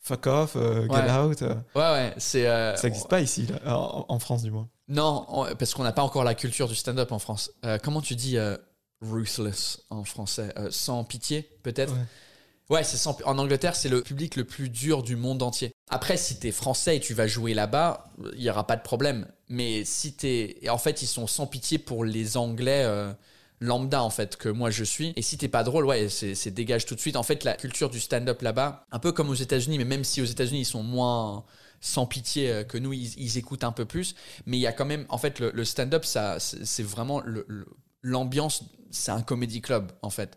[0.00, 1.40] fuck off, get out.
[1.42, 2.44] Ouais, ouais, c'est.
[2.44, 4.68] Ça n'existe pas ici, en, France du moins.
[4.88, 5.26] Non,
[5.58, 7.50] parce qu'on n'a pas encore la culture du stand-up en France.
[7.82, 8.36] comment tu dis
[9.00, 10.54] ruthless en français?
[10.70, 11.92] Sans pitié, peut-être?
[11.92, 12.06] Ouais,
[12.82, 15.72] c'est en Angleterre, c'est le public le plus dur du monde entier.
[15.88, 19.26] Après, si t'es français et tu vas jouer là-bas, il y aura pas de problème.
[19.48, 23.12] Mais si t'es, en fait, ils sont sans pitié pour les Anglais euh,
[23.60, 25.12] lambda en fait que moi je suis.
[25.16, 27.16] Et si t'es pas drôle, ouais, c'est dégage tout de suite.
[27.16, 30.20] En fait, la culture du stand-up là-bas, un peu comme aux États-Unis, mais même si
[30.20, 31.44] aux États-Unis ils sont moins
[31.80, 34.16] sans pitié euh, que nous, ils, écoutent un peu plus.
[34.46, 37.22] Mais il y a quand même, en fait, le, stand-up, ça, c'est vraiment
[38.02, 38.64] l'ambiance.
[38.90, 40.36] c'est un comedy club en fait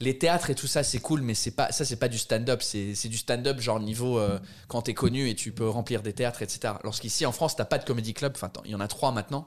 [0.00, 2.62] les théâtres et tout ça, c'est cool, mais c'est pas ça, c'est pas du stand-up.
[2.62, 6.42] C'est, du stand-up genre niveau euh, quand t'es connu et tu peux remplir des théâtres,
[6.42, 6.74] etc.
[6.84, 8.32] Lorsqu'ici en France, t'as pas de comedy club.
[8.34, 9.46] Enfin, il y en a trois maintenant.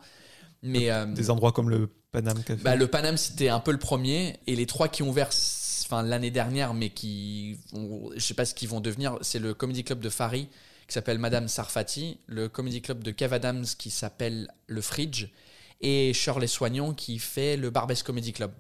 [0.62, 2.62] Mais euh, des endroits comme le Paname Café.
[2.64, 5.30] Bah, le Paname, c'était un peu le premier, et les trois qui ont ouvert,
[5.86, 9.18] enfin l'année dernière, mais qui, je sais pas ce qu'ils vont devenir.
[9.22, 10.48] C'est le comedy club de Fari
[10.88, 15.28] qui s'appelle Madame Sarfati, le comedy club de Kev Adams qui s'appelle le Fridge
[15.84, 18.52] et Shirley Soignon qui fait le Barbès Comedy Club.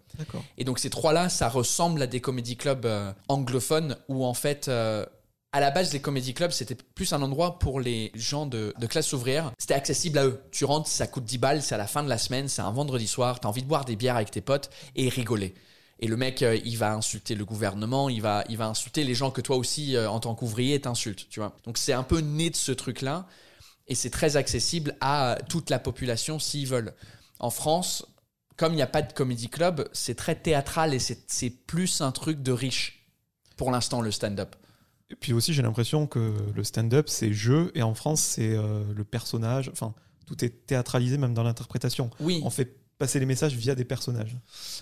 [0.58, 4.68] Et donc ces trois-là, ça ressemble à des comédie clubs euh, anglophones où en fait,
[4.68, 5.06] euh,
[5.54, 9.14] à la base, les comédie clubs, c'était plus un endroit pour les gens de, classe
[9.14, 9.52] ouvrière.
[9.58, 10.42] C'était accessible à eux.
[10.52, 12.72] Tu rentres, ça coûte 10 balles, c'est à la fin de la semaine, c'est un
[12.72, 15.54] vendredi soir, t'as envie de boire des bières avec tes potes et rigoler.
[16.00, 19.16] Et le mec, euh, il va insulter le gouvernement, il va, il va insulter les
[19.16, 21.56] gens que toi aussi, en tant qu'ouvrier, t'insultes, tu vois.
[21.66, 23.28] Donc c'est un peu né de ce truc-là
[23.88, 26.94] et c'est très accessible à toute la population s'ils veulent.
[27.40, 28.06] En France,
[28.56, 32.12] comme il n'y a pas de comédie club, c'est très théâtral et c'est plus un
[32.12, 33.08] truc de riche
[33.58, 34.56] pour l'instant le stand-up.
[35.10, 38.84] Et puis aussi, j'ai l'impression que le stand-up, c'est jeu, et en France, c'est euh,
[38.96, 39.70] le personnage.
[39.72, 39.94] Enfin,
[40.26, 42.10] tout est théâtralisé, même dans l'interprétation.
[42.20, 42.42] Oui.
[42.44, 44.38] On fait passer les messages via des personnages.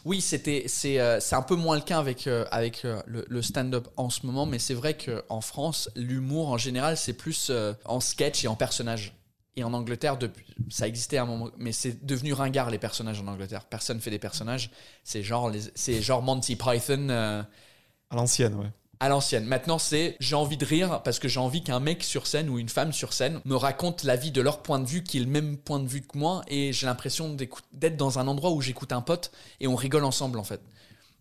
[0.05, 3.25] Oui, c'était c'est euh, c'est un peu moins le cas avec euh, avec euh, le,
[3.27, 7.47] le stand-up en ce moment, mais c'est vrai qu'en France, l'humour en général, c'est plus
[7.49, 9.15] euh, en sketch et en personnage.
[9.55, 13.19] Et en Angleterre, depuis, ça existait à un moment, mais c'est devenu ringard les personnages
[13.19, 13.65] en Angleterre.
[13.65, 14.69] Personne fait des personnages.
[15.03, 17.09] C'est genre les, c'est genre Monty Python.
[17.09, 18.71] À l'ancienne, ouais.
[19.01, 19.45] À l'ancienne.
[19.45, 22.59] Maintenant, c'est j'ai envie de rire parce que j'ai envie qu'un mec sur scène ou
[22.59, 25.21] une femme sur scène me raconte la vie de leur point de vue qui est
[25.21, 27.35] le même point de vue que moi et j'ai l'impression
[27.73, 30.61] d'être dans un endroit où j'écoute un pote et on rigole ensemble en fait.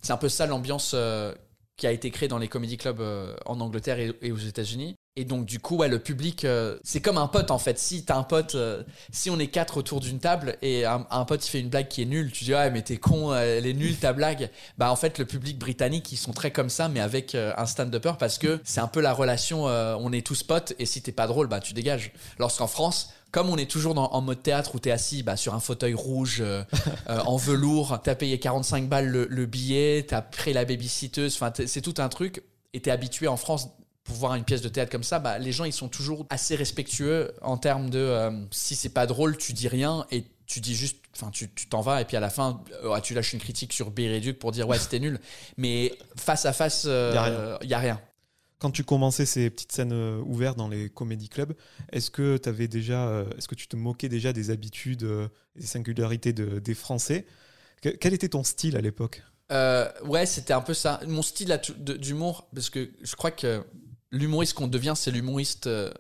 [0.03, 1.35] C'est un peu ça l'ambiance euh,
[1.79, 4.95] qui a été créée dans les comedy clubs euh, en Angleterre et, et aux États-Unis.
[5.17, 7.79] Et donc du coup, ouais, le public, euh, c'est comme un pote en fait.
[7.79, 11.25] Si t'as un pote, euh, si on est quatre autour d'une table et un, un
[11.25, 13.59] pote il fait une blague qui est nulle, tu dis ouais mais t'es con, euh,
[13.59, 14.51] elle est nulle ta blague.
[14.79, 17.67] Bah en fait le public britannique ils sont très comme ça mais avec euh, un
[17.67, 21.13] stand-upper parce que c'est un peu la relation, on est tous potes et si t'es
[21.13, 22.13] pas drôle bah tu dégages.
[22.39, 25.55] Lorsqu'en France comme on est toujours dans- en mode théâtre où t'es assis bah, sur
[25.55, 26.63] un fauteuil rouge euh,
[27.11, 31.53] euh, en velours, t'as payé 45 balles le, le billet, t'as pris la babysitteuse, enfin
[31.67, 32.43] c'est tout un truc
[32.75, 33.69] et t'es habitué en France
[34.11, 36.57] pour voir une pièce de théâtre comme ça, bah, les gens ils sont toujours assez
[36.57, 40.75] respectueux en termes de euh, si c'est pas drôle, tu dis rien et tu dis
[40.75, 43.73] juste, enfin tu t'en vas et puis à la fin euh, tu lâches une critique
[43.73, 45.21] sur Biriduc pour dire ouais c'était nul,
[45.57, 47.59] mais face à face il Y a rien.
[47.63, 48.01] y a rien.
[48.59, 51.55] Quand tu commençais ces petites scènes euh, ouvertes dans les comédie clubs,
[51.93, 55.29] est-ce que tu avais déjà, euh, est-ce que tu te moquais déjà des habitudes, euh,
[55.55, 57.27] des singularités de- des Français?
[57.81, 59.23] Que- Quel était ton style à l'époque?
[59.53, 61.01] Euh, ouais, c'était un peu ça.
[61.07, 63.65] Mon style d'humour, parce que je crois que
[64.11, 65.93] l'humoriste qu'on devient, c'est l'humoriste, euh,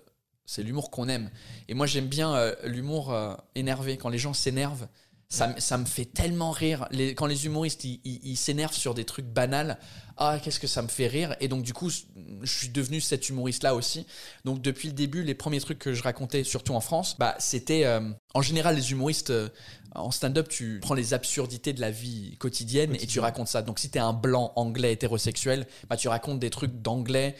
[0.46, 1.30] c'est l'humour qu'on aime.
[1.68, 3.96] Et moi, j'aime bien euh, l'humour euh, énervé.
[3.96, 4.88] Quand les gens s'énervent,
[5.28, 6.88] ça, me- ça me fait tellement rire.
[6.90, 9.78] Les- quand les humoristes, ils s'énervent sur des trucs banals,
[10.16, 11.36] ah, qu'est-ce que ça me fait rire?
[11.40, 14.06] Et donc, du coup, je suis devenu cet humoriste-là aussi.
[14.44, 17.84] Donc, depuis le début, les premiers trucs que je racontais, surtout en France, bah, c'était,
[17.84, 19.48] euh, en général, les humoristes, euh,
[19.94, 23.62] en stand-up, tu prends les absurdités de la vie quotidienne et tu racontes ça.
[23.62, 27.34] Donc, si t'es un blanc anglais hétérosexuel, bah, tu racontes des trucs d'anglais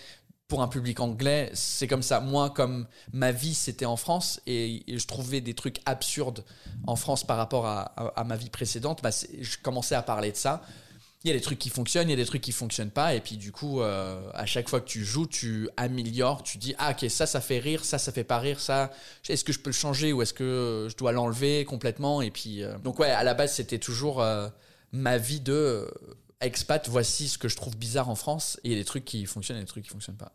[0.51, 1.51] pour un public anglais.
[1.55, 2.21] C'est comme ça.
[2.21, 6.45] Moi, comme ma vie, c'était en France et, je trouvais des trucs absurdes
[6.87, 10.63] en France par rapport à, ma vie précédente, bah, je commençais à parler de ça.
[11.23, 13.15] Il y a des trucs qui fonctionnent, il y a des trucs qui fonctionnent pas,
[13.15, 16.75] et puis du coup, euh, à chaque fois que tu joues, tu améliores, tu dis
[16.79, 18.91] ah ok ça ça fait rire, ça ça fait pas rire, ça
[19.29, 22.63] est-ce que je peux le changer ou est-ce que je dois l'enlever complètement Et puis
[22.63, 24.49] euh, donc ouais, à la base c'était toujours euh,
[24.93, 25.91] ma vie de
[26.41, 26.89] expat.
[26.89, 29.59] Voici ce que je trouve bizarre en France, il y a des trucs qui fonctionnent
[29.59, 30.33] et des trucs qui fonctionnent pas.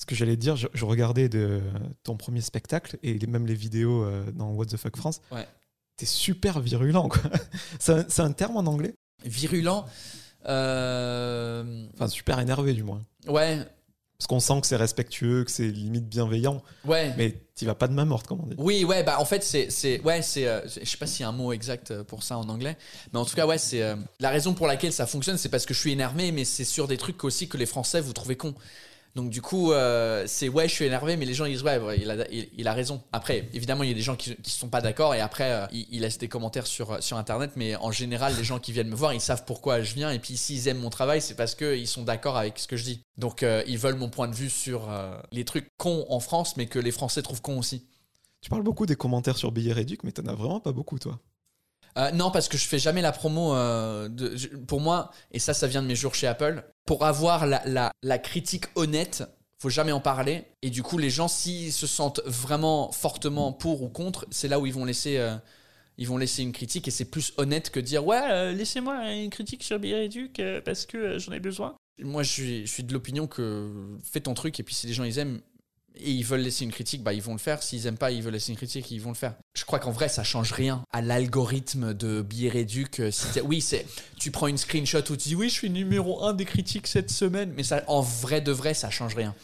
[0.00, 1.60] Ce que j'allais dire, je, je regardais de,
[2.04, 5.20] ton premier spectacle et même les vidéos euh, dans What the Fuck France.
[5.30, 5.46] Ouais.
[5.98, 7.20] T'es super virulent, quoi.
[7.78, 8.94] C'est un, terme en anglais
[9.26, 9.84] Virulent.
[10.46, 13.02] euh, Enfin, super énervé, du moins.
[13.28, 13.58] ouais,
[14.18, 17.12] Parce qu'on sent que c'est respectueux, que c'est limite bienveillant, ouais.
[17.18, 18.54] mais t'y vas pas de main morte, comme on dit.
[18.56, 20.00] Oui, ouais, bah en fait, c'est.
[20.02, 20.46] ouais, c'est.
[20.46, 22.78] euh, je sais pas s'il y a un mot exact euh, pour ça en anglais,
[23.12, 23.82] mais en tout cas, ouais, c'est.
[23.82, 26.64] euh, la raison pour laquelle ça fonctionne, c'est parce que je suis énervé, mais c'est
[26.64, 28.54] sur des trucs aussi que les Français vous trouvez cons.
[29.16, 31.78] Donc du coup, euh, c'est ouais, je suis énervé, mais les gens ils disent ouais,
[31.78, 33.02] ouais, il, a, raison.
[33.12, 35.66] Après, évidemment, il y a des gens qui, qui sont pas d'accord et après euh,
[35.72, 38.88] ils, laissent des commentaires sur euh, sur internet, mais en général, les gens qui viennent
[38.88, 41.56] me voir, ils savent pourquoi je viens et puis s'ils aiment mon travail, c'est parce
[41.56, 43.02] que ils sont d'accord avec ce que je dis.
[43.16, 44.88] Donc ils veulent mon point de vue sur
[45.32, 47.84] les trucs cons en France, mais que les Français trouvent cons aussi.
[48.40, 51.18] Tu parles beaucoup des commentaires sur Billet Réduc, mais t'en as vraiment pas beaucoup, toi.
[51.98, 53.54] Euh, non, parce que je fais jamais la promo.
[53.54, 54.08] euh,
[54.66, 57.92] pour moi, et ça, ça vient de mes jours chez Apple, pour avoir la, la,
[58.02, 59.24] la critique honnête,
[59.58, 60.44] faut jamais en parler.
[60.62, 64.58] Et du coup, les gens, s'ils se sentent vraiment fortement pour ou contre, c'est là
[64.60, 65.18] où ils vont laisser.
[65.18, 65.36] euh,
[65.98, 69.62] ils vont laisser une critique et c'est plus honnête que dire ouais laissez-moi une critique
[69.62, 71.74] sur Bireduc euh, parce que j'en ai besoin.
[72.02, 73.68] Moi je suis, je suis de l'opinion que
[74.02, 75.42] fais ton truc et puis si les gens ils aiment
[75.96, 77.62] et ils veulent laisser une critique, bah ils vont le faire.
[77.62, 79.34] S'ils aiment pas, ils veulent laisser une critique, ils vont le faire.
[79.54, 83.00] Je crois qu'en vrai, ça change rien à l'algorithme de billet réduc.
[83.00, 83.86] Euh, si oui, c'est
[84.18, 87.10] tu prends une screenshot où tu dis oui, je suis numéro un des critiques cette
[87.10, 89.34] semaine, mais ça, en vrai de vrai, ça change rien.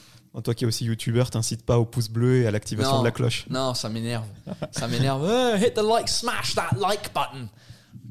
[0.45, 3.11] Toi qui es aussi youtubeur, t'incites pas au pouce bleu et à l'activation de la
[3.11, 3.47] cloche.
[3.49, 4.27] Non, ça m'énerve.
[4.71, 5.25] Ça m'énerve.
[5.31, 7.49] Euh, hit the like, smash that like button.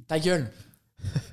[0.07, 0.51] Ta gueule.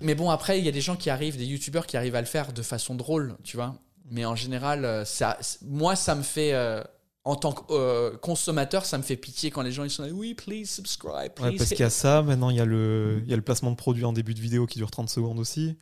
[0.02, 2.20] Mais bon, après, il y a des gens qui arrivent, des youtubeurs qui arrivent à
[2.20, 3.74] le faire de façon drôle, tu vois.
[4.10, 6.52] Mais en général, euh, ça, moi, ça me fait.
[6.52, 6.82] euh,
[7.24, 10.08] en tant que euh, consommateur, ça me fait pitié quand les gens ils sont là,
[10.12, 11.44] oui, please subscribe, please.
[11.50, 13.42] Ouais, parce qu'il y a ça, maintenant il y, a le- il y a le
[13.42, 15.76] placement de produit en début de vidéo qui dure 30 secondes aussi.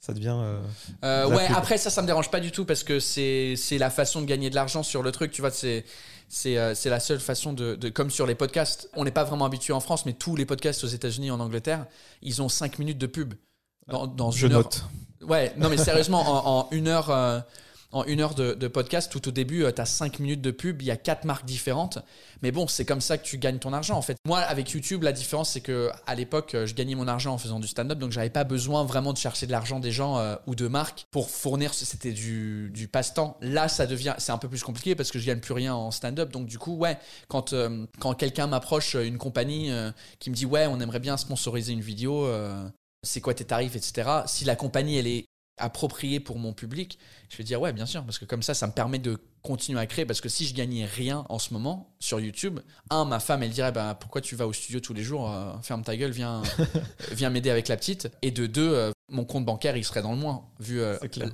[0.00, 0.36] Ça devient.
[0.36, 0.60] euh,
[1.02, 1.56] Euh, ouais, pub.
[1.56, 4.50] après ça, ça me dérange pas du tout parce que c'est la façon de gagner
[4.50, 5.30] de l'argent sur le truc.
[5.32, 5.86] Tu vois, c'est
[6.28, 8.90] c'est euh, la seule façon de, de comme sur les podcasts.
[8.94, 11.86] On n'est pas vraiment habitué en France, mais tous les podcasts aux États-Unis, en Angleterre,
[12.20, 13.32] ils ont 5 minutes de pub.
[13.88, 14.58] Dans, dans je une heure.
[14.64, 14.84] note.
[15.22, 17.44] Ouais, non mais sérieusement, en, en une heure.
[17.94, 20.82] Euh, En une heure de, podcast, tout au début, tu as 5 minutes de pub,
[20.82, 21.98] il y a quatre marques différentes.
[22.42, 24.16] Mais bon, c'est comme ça que tu gagnes ton argent en fait.
[24.26, 27.60] Moi, avec YouTube, la différence, c'est que à l'époque, je gagnais mon argent en faisant
[27.60, 30.54] du stand-up, donc j'avais pas besoin vraiment de chercher de l'argent des gens euh, ou
[30.54, 31.74] de marques pour fournir.
[31.74, 33.36] C'était du, du passe-temps.
[33.40, 35.90] Là, ça devient, c'est un peu plus compliqué parce que je gagne plus rien en
[35.90, 36.30] stand-up.
[36.30, 40.46] Donc du coup, ouais, quand, euh, quand quelqu'un m'approche, une compagnie euh, qui me dit
[40.46, 42.28] ouais, on aimerait bien sponsoriser une vidéo,
[43.02, 44.22] c'est quoi tes tarifs, etc.
[44.26, 45.26] Si la compagnie elle est
[45.58, 48.66] appropriée pour mon public, je vais dire ouais, bien sûr, parce que comme ça, ça
[48.66, 50.06] me permet de continuer à créer.
[50.06, 53.50] Parce que si je gagnais rien en ce moment sur YouTube, un, ma femme, elle
[53.50, 55.30] dirait bah, pourquoi tu vas au studio tous les jours,
[55.62, 56.42] ferme ta gueule, viens,
[57.12, 58.10] viens m'aider avec la petite.
[58.22, 60.80] Et de deux, mon compte bancaire, il serait dans le moins, vu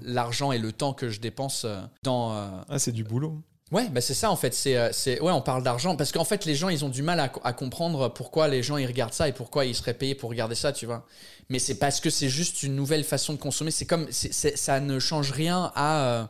[0.02, 1.66] l'argent et le temps que je dépense
[2.02, 2.32] dans.
[2.68, 3.42] Ah, c'est du boulot.
[3.72, 4.52] Ouais, bah c'est ça en fait.
[4.52, 7.20] C'est, euh, c'est, on parle d'argent parce qu'en fait, les gens, ils ont du mal
[7.20, 10.56] à, comprendre pourquoi les gens ils regardent ça et pourquoi ils seraient payés pour regarder
[10.56, 11.06] ça, tu vois.
[11.48, 13.70] Mais c'est parce que c'est juste une nouvelle façon de consommer.
[13.70, 16.24] C'est comme, ça ne change rien à euh,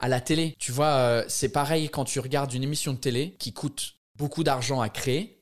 [0.00, 0.54] à la télé.
[0.58, 4.44] Tu vois, euh, c'est pareil quand tu regardes une émission de télé qui coûte beaucoup
[4.44, 5.40] d'argent à créer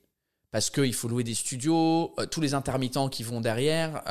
[0.52, 4.02] parce qu'il faut louer des studios, tous les intermittents qui vont derrière.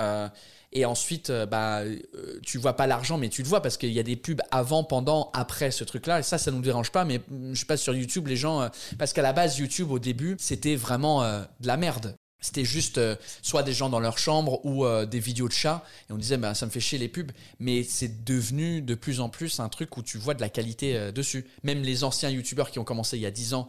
[0.74, 3.92] Et ensuite, euh, bah, euh, tu vois pas l'argent, mais tu le vois parce qu'il
[3.92, 6.20] y a des pubs avant, pendant, après ce truc-là.
[6.20, 7.04] Et ça, ça nous dérange pas.
[7.04, 9.92] Mais mm, je sais pas sur YouTube, les gens, euh, parce qu'à la base, YouTube
[9.92, 12.16] au début, c'était vraiment de la merde.
[12.42, 13.00] C'était juste
[13.42, 15.84] soit des gens dans leur chambre ou des vidéos de chats.
[16.10, 17.32] Et on disait, bah, ça me fait chier les pubs.
[17.60, 21.12] Mais c'est devenu de plus en plus un truc où tu vois de la qualité
[21.12, 21.46] dessus.
[21.64, 23.68] Même les anciens YouTubeurs qui ont commencé il y a 10 ans,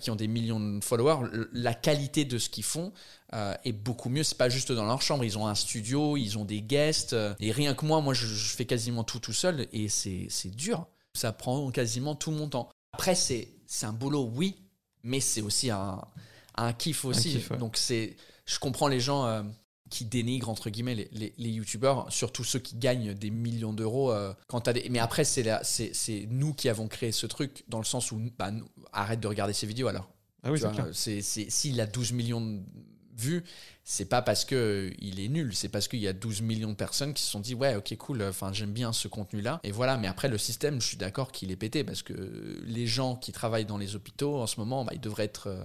[0.00, 2.92] qui ont des millions de followers, la qualité de ce qu'ils font,
[3.34, 4.24] euh, est beaucoup mieux.
[4.24, 7.14] C'est pas juste dans leur chambre, ils ont un studio, ils ont des guests.
[7.14, 10.86] Euh, et rien que moi, moi, je, fais quasiment tout tout seul et c'est dur.
[11.14, 12.68] Ça prend quasiment tout mon temps.
[12.92, 13.48] Après, c'est
[13.82, 14.56] un boulot, oui,
[15.02, 15.98] mais c'est aussi un,
[16.56, 17.44] un kiff aussi.
[17.58, 19.42] Donc, c'est je comprends les gens euh,
[19.88, 24.12] qui dénigrent, entre guillemets, les, les, les youtubeurs, surtout ceux qui gagnent des millions d'euros.
[24.48, 24.88] quand des...
[24.90, 28.50] Mais après, c'est nous qui avons créé ce truc, dans le sens où, bah,
[28.92, 30.08] arrête de regarder ces vidéos alors.
[30.44, 30.60] Ah oui,
[30.92, 32.62] c'est S'il a 12 millions
[33.16, 33.44] vu,
[33.84, 36.70] c'est pas parce que euh, il est nul, c'est parce qu'il y a 12 millions
[36.70, 39.60] de personnes qui se sont dit ouais ok cool, enfin j'aime bien ce contenu là
[39.64, 39.96] et voilà.
[39.96, 43.32] Mais après le système, je suis d'accord qu'il est pété parce que les gens qui
[43.32, 45.64] travaillent dans les hôpitaux en ce moment, bah, ils devraient être euh,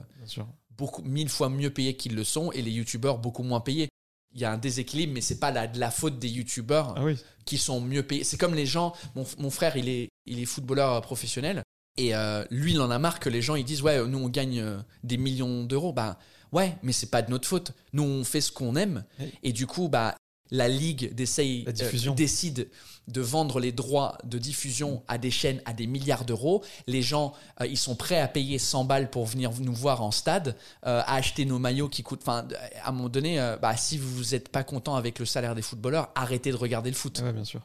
[0.78, 3.90] beaucoup mille fois mieux payés qu'ils le sont et les youtubeurs beaucoup moins payés.
[4.36, 7.06] Il y a un déséquilibre, mais c'est pas la, de la faute des youtubeurs ah
[7.46, 8.24] qui sont mieux payés.
[8.24, 8.94] C'est comme les gens.
[9.16, 11.64] Mon, frère, il est, il est footballeur professionnel
[11.98, 14.30] et euh, lui, il en a marre que les gens ils disent ouais, nous on
[14.30, 14.64] gagne
[15.04, 15.94] des millions d'euros.
[15.94, 16.20] Bah
[16.52, 17.74] Ouais, mais c'est pas de notre faute.
[17.94, 19.04] Nous, on fait ce qu'on aime.
[19.44, 20.16] Et du coup, bah,
[20.52, 22.70] la ligue euh, décide
[23.08, 26.64] de vendre les droits de diffusion à des chaînes à des milliards d'euros.
[26.88, 30.12] Les gens, euh, ils sont prêts à payer 100 balles pour venir nous voir en
[30.12, 30.56] stade,
[30.86, 32.22] euh, à acheter nos maillots qui coûtent.
[32.22, 32.48] Enfin,
[32.84, 36.10] à un moment donné, bah, si vous n'êtes pas content avec le salaire des footballeurs,
[36.16, 37.22] arrêtez de regarder le foot.
[37.24, 37.62] Ouais, bien sûr.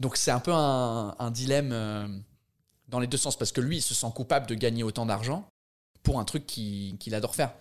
[0.00, 2.22] Donc c'est un peu un, dilemme
[2.88, 5.46] dans les deux sens parce que lui, il se sent coupable de gagner autant d'argent
[6.02, 7.52] pour un truc qu'il adore faire.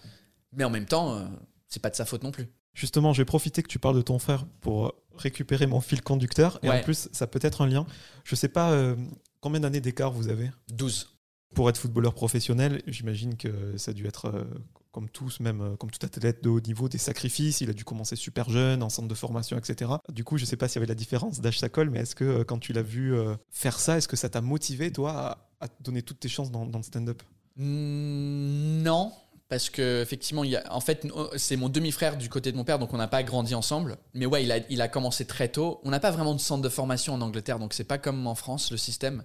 [0.53, 1.27] Mais en même temps,
[1.67, 2.49] c'est pas de sa faute non plus.
[2.73, 6.59] Justement, je vais profiter que tu parles de ton frère pour récupérer mon fil conducteur.
[6.63, 7.85] Et en plus, ça peut être un lien.
[8.23, 8.95] Je sais pas euh,
[9.41, 10.49] combien d'années d'écart vous avez?
[10.69, 11.15] 12.
[11.55, 14.43] Pour être footballeur professionnel, j'imagine que ça a dû être, euh,
[14.91, 17.59] comme tous, même comme tout athlète de haut niveau, des sacrifices.
[17.61, 19.91] Il a dû commencer super jeune, en centre de formation, etc.
[20.09, 22.15] Du coup, je sais pas s'il y avait la différence d'âge ça colle, mais est-ce
[22.15, 23.15] que quand tu l'as vu
[23.49, 26.79] faire ça, est-ce que ça t'a motivé, toi, à, donner toutes tes chances dans, dans
[26.79, 27.23] le stand-up?
[27.55, 29.11] Mmh, Non,
[29.49, 31.07] parce que effectivement, il y a, en fait,
[31.37, 33.97] c'est mon demi-frère du côté de mon père, donc on n'a pas grandi ensemble.
[34.13, 35.81] Mais ouais, il a, il a commencé très tôt.
[35.83, 38.35] On n'a pas vraiment de centre de formation en Angleterre, donc c'est pas comme en
[38.35, 39.23] France le système.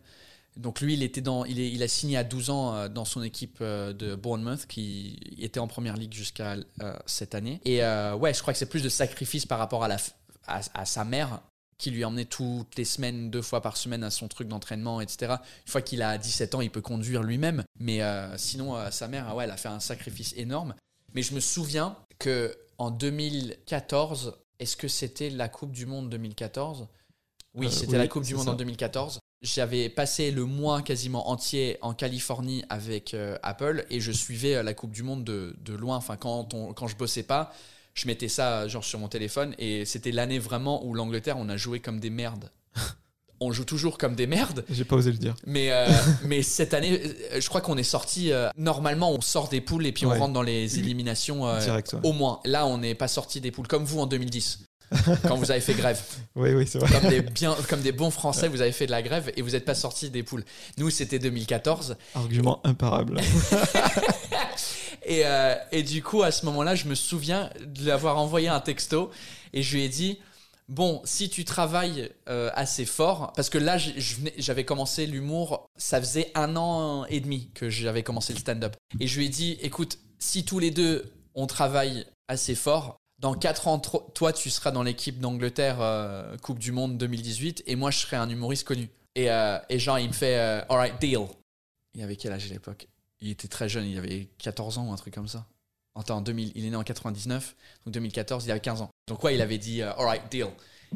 [0.57, 3.05] Donc lui, il était dans, il, est, il a signé à 12 ans euh, dans
[3.05, 7.61] son équipe euh, de Bournemouth, qui était en première ligue jusqu'à euh, cette année.
[7.65, 9.97] Et ouais, je crois que c'est plus de sacrifice par rapport à la,
[10.47, 11.41] à sa mère
[11.79, 15.35] qui lui emmenait toutes les semaines, deux fois par semaine à son truc d'entraînement, etc.
[15.67, 17.65] Une fois qu'il a 17 ans, il peut conduire lui-même.
[17.79, 20.75] Mais euh, sinon, euh, sa mère, ouais, elle a fait un sacrifice énorme.
[21.15, 26.89] Mais je me souviens que en 2014, est-ce que c'était la Coupe du Monde 2014
[27.55, 29.19] Oui, euh, c'était la Coupe du Monde en 2014.
[29.43, 34.93] J'avais passé le mois quasiment entier en Californie avec Apple et je suivais la Coupe
[34.93, 35.97] du Monde de, de loin.
[35.97, 37.53] Enfin, quand, on, quand je bossais pas,
[37.95, 41.57] je mettais ça genre sur mon téléphone et c'était l'année vraiment où l'Angleterre on a
[41.57, 42.51] joué comme des merdes.
[43.41, 44.65] on joue toujours comme des merdes.
[44.71, 45.35] J'ai pas osé le dire.
[45.47, 45.87] Mais, euh,
[46.25, 47.01] mais cette année,
[47.33, 48.33] euh, je crois qu'on est sorti.
[48.33, 51.45] Euh, normalement, on sort des poules et puis on rentre dans les éliminations
[52.03, 52.41] au moins.
[52.45, 54.61] Là, on n'est pas sorti des poules comme vous en 2010.
[55.27, 56.01] quand vous avez fait grève.
[56.37, 57.01] Oui, oui, c'est vrai.
[57.01, 59.51] Comme des, bien, comme des bons Français, vous avez fait de la grève et vous
[59.51, 60.45] n'êtes pas sorti des poules.
[60.79, 61.97] Nous, c'était 2014.
[62.15, 63.21] Argument imparable.
[65.07, 68.49] Et, euh, et, du coup, à ce moment-là, je me souviens de lui avoir envoyé
[68.49, 69.11] un texto
[69.53, 70.19] et je lui ai dit
[70.69, 76.31] bon, si tu travailles euh, assez fort, parce que là, j'avais commencé l'humour, ça faisait
[76.35, 78.77] un an et demi que j'avais commencé le stand-up.
[79.01, 83.35] Et je lui ai dit, écoute, si tous les deux, on travaille assez fort, dans
[83.35, 87.91] 4 ans, toi, tu seras dans l'équipe d'Angleterre euh, Coupe du Monde 2018, et moi,
[87.91, 88.89] je serai un humoriste connu.
[89.15, 90.37] Et, euh, genre, il me fait,
[90.69, 91.27] alright, deal.
[91.95, 92.89] Il avait quel âge à l'époque?
[93.25, 95.47] Il était très jeune, il avait 14 ans ou un truc comme ça.
[95.95, 97.57] Attends, en 2000, il est né en 99,
[97.87, 98.91] donc 2014, il avait 15 ans.
[99.09, 100.49] Donc ouais, il avait dit euh, alright deal.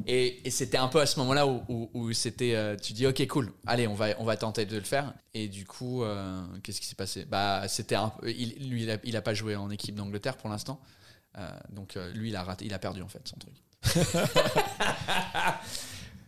[0.06, 3.88] Et, c'était un peu à ce moment-là où, c'était, euh, tu dis ok cool, allez
[3.88, 5.14] on va on va tenter de le faire.
[5.32, 7.24] Et du coup, euh, qu'est-ce qui s'est passé?
[7.24, 10.50] Bah c'était un, il, lui il a, il a pas joué en équipe d'Angleterre pour
[10.50, 10.82] l'instant,
[11.70, 13.54] donc lui il a raté, il a perdu en fait son truc.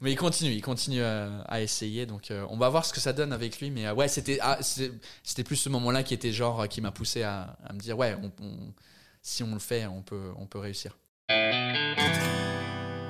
[0.03, 3.13] Mais il continue, il continue à essayer, donc euh, on va voir ce que ça
[3.13, 3.71] donne avec lui.
[3.71, 6.91] Mais euh, ouais, c'était ah, c'était plus ce moment-là qui était genre euh, qui m'a
[6.91, 8.73] poussé à, à me dire ouais, on- on-
[9.21, 10.97] si on le fait, on peut on peut réussir.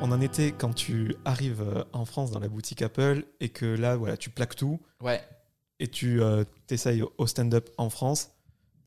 [0.03, 3.97] On en était quand tu arrives en France dans la boutique Apple et que là,
[3.97, 5.23] voilà, tu plaques tout Ouais.
[5.79, 8.31] et tu euh, t'essayes au stand-up en France.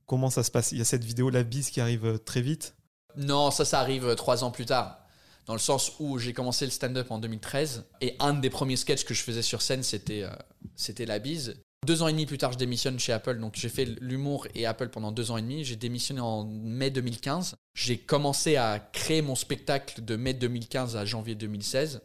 [0.08, 0.72] Comment ça se passe?
[0.72, 2.76] Il y a cette vidéo, la bise, qui arrive très vite?
[3.16, 5.00] Non, ça, ça arrive trois ans plus tard.
[5.46, 9.04] Dans le sens où j'ai commencé le stand-up en 2013 et un des premiers sketchs
[9.04, 10.30] que je faisais sur scène, c'était euh,
[10.76, 11.56] c'était la bise.
[11.86, 13.40] Deux ans et demi plus tard, je démissionne chez Apple.
[13.40, 15.66] Donc j'ai fait l'humour et Apple pendant deux ans et demi.
[15.66, 17.56] J'ai démissionné en mai 2015.
[17.76, 22.02] J'ai commencé à créer mon spectacle de mai 2015 à janvier 2016.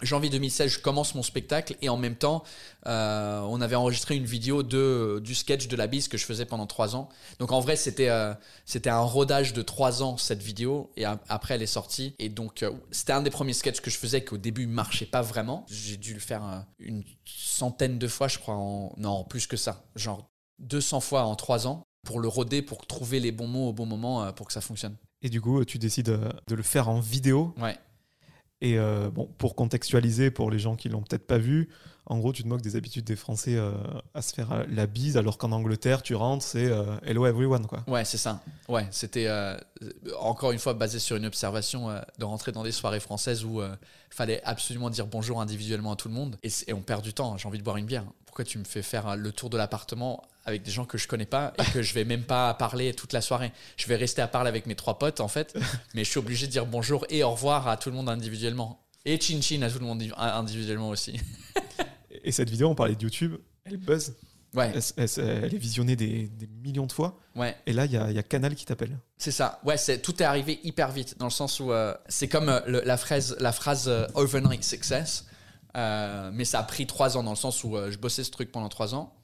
[0.00, 2.42] Janvier 2016, je commence mon spectacle et en même temps,
[2.86, 6.44] euh, on avait enregistré une vidéo de, du sketch de la bise que je faisais
[6.44, 7.08] pendant trois ans.
[7.38, 8.34] Donc en vrai, c'était euh,
[8.64, 12.16] c'était un rodage de trois ans cette vidéo et a- après elle est sortie.
[12.18, 15.06] Et donc euh, c'était un des premiers sketchs que je faisais qu'au début il marchait
[15.06, 15.66] pas vraiment.
[15.68, 18.56] J'ai dû le faire une centaine de fois, je crois.
[18.56, 18.92] En...
[18.96, 19.84] Non, plus que ça.
[19.94, 20.26] Genre
[20.60, 23.86] 200 fois en trois ans pour le roder, pour trouver les bons mots au bon
[23.86, 24.96] moment pour que ça fonctionne.
[25.24, 26.18] Et du coup, tu décides
[26.48, 27.54] de le faire en vidéo.
[27.60, 27.76] Ouais.
[28.62, 31.68] Et euh, pour contextualiser, pour les gens qui l'ont peut-être pas vu,
[32.06, 33.72] en gros, tu te moques des habitudes des Français euh,
[34.14, 37.66] à se faire euh, la bise, alors qu'en Angleterre, tu rentres, c'est euh, hello everyone,
[37.66, 37.84] quoi.
[37.86, 38.40] Ouais, c'est ça.
[38.68, 39.28] Ouais, c'était
[40.18, 41.88] encore une fois basé sur une observation
[42.18, 43.68] de rentrer dans des soirées françaises où il
[44.10, 47.36] fallait absolument dire bonjour individuellement à tout le monde et, on perd du temps.
[47.36, 48.04] J'ai envie de boire une bière.
[48.26, 51.26] Pourquoi tu me fais faire le tour de l'appartement avec des gens que je connais
[51.26, 53.52] pas et que je vais même pas parler toute la soirée?
[53.76, 55.56] Je vais rester à parler avec mes trois potes en fait,
[55.94, 58.80] mais je suis obligé de dire bonjour et au revoir à tout le monde individuellement.
[59.04, 61.20] Et chin chin à tout le monde individuellement aussi.
[62.24, 64.14] Et cette vidéo, on parlait de YouTube, elle buzz,
[64.54, 64.82] Ouais, elle,
[65.16, 67.18] elle- elle est visionnée des, des millions de fois.
[67.36, 67.56] ouais.
[67.64, 68.98] Et là, il y a, il y a Canal qui t'appelle.
[69.16, 69.60] C'est ça.
[69.64, 72.60] Ouais, c'est tout est arrivé hyper vite dans le sens où euh, c'est comme euh,
[72.66, 75.26] le- la phrase, la phrase euh, overnight success,
[75.74, 78.68] mais ça a pris trois ans dans le sens où je bossais ce truc pendant
[78.68, 79.14] trois ans.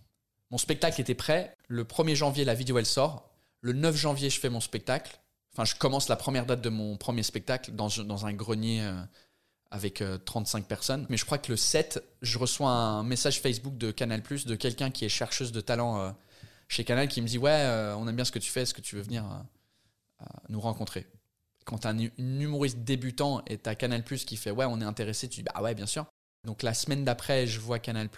[0.50, 1.54] Mon spectacle était prêt.
[1.68, 3.30] Le 1er janvier, la vidéo elle sort.
[3.60, 5.18] Le 9 janvier, je fais mon spectacle.
[5.52, 8.80] Enfin, je commence la première date de mon premier spectacle dans, dans un grenier
[9.70, 11.06] avec euh, 35 personnes.
[11.08, 14.90] Mais je crois que le 7, je reçois un message Facebook de Canal de quelqu'un
[14.90, 16.10] qui est chercheuse de talent euh,
[16.68, 18.74] chez Canal qui me dit Ouais, euh, on aime bien ce que tu fais, est-ce
[18.74, 21.06] que tu veux venir euh, nous rencontrer?
[21.64, 24.84] Quand t'as un, hu- un humoriste débutant et t'as Canal qui fait Ouais, on est
[24.84, 26.06] intéressé, tu dis Bah ouais, bien sûr.
[26.46, 28.08] Donc la semaine d'après, je vois Canal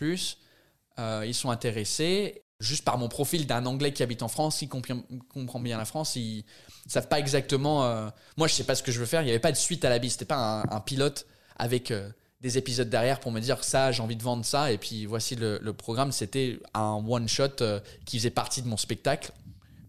[0.99, 2.43] euh, ils sont intéressés.
[2.61, 6.15] Juste par mon profil d'un Anglais qui habite en France, il comprend, bien la France,
[6.17, 6.45] ils
[6.87, 7.85] savent pas exactement.
[7.87, 9.23] euh, moi, je sais pas ce que je veux faire.
[9.23, 10.13] Il n'y avait pas de suite à la bise.
[10.13, 11.27] C'était pas un pilote
[11.61, 14.73] avec euh, des épisodes derrière pour me dire ça, j'ai envie de vendre ça.
[14.73, 16.11] Et puis voici le, programme.
[16.11, 19.33] C'était un one shot euh, qui faisait partie de mon spectacle.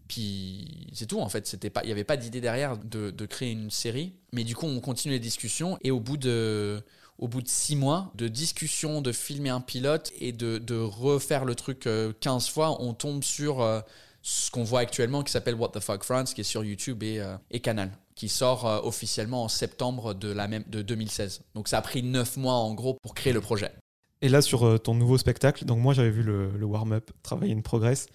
[0.06, 1.46] Puis c'est tout en fait.
[1.46, 4.12] C'était pas, il n'y avait pas d'idée derrière de, créer une série.
[4.32, 6.82] Mais du coup, on continue les discussions et au bout de
[7.18, 11.54] au bout de six mois de discussion, de filmer un pilote et de, refaire le
[11.54, 13.80] truc euh, 15 fois, on tombe sur euh,
[14.22, 17.36] ce qu'on voit actuellement qui s'appelle What the Fuck France, qui est sur YouTube euh,
[17.50, 17.90] et Canal,
[18.22, 21.42] qui sort euh, officiellement en septembre de, la même, de 2016.
[21.56, 23.72] Donc ça a pris 9 mois en gros pour créer le projet.
[24.20, 27.52] Et là, sur euh, ton nouveau spectacle, donc moi j'avais vu le, le warm-up Travailler
[27.52, 28.06] in Progress.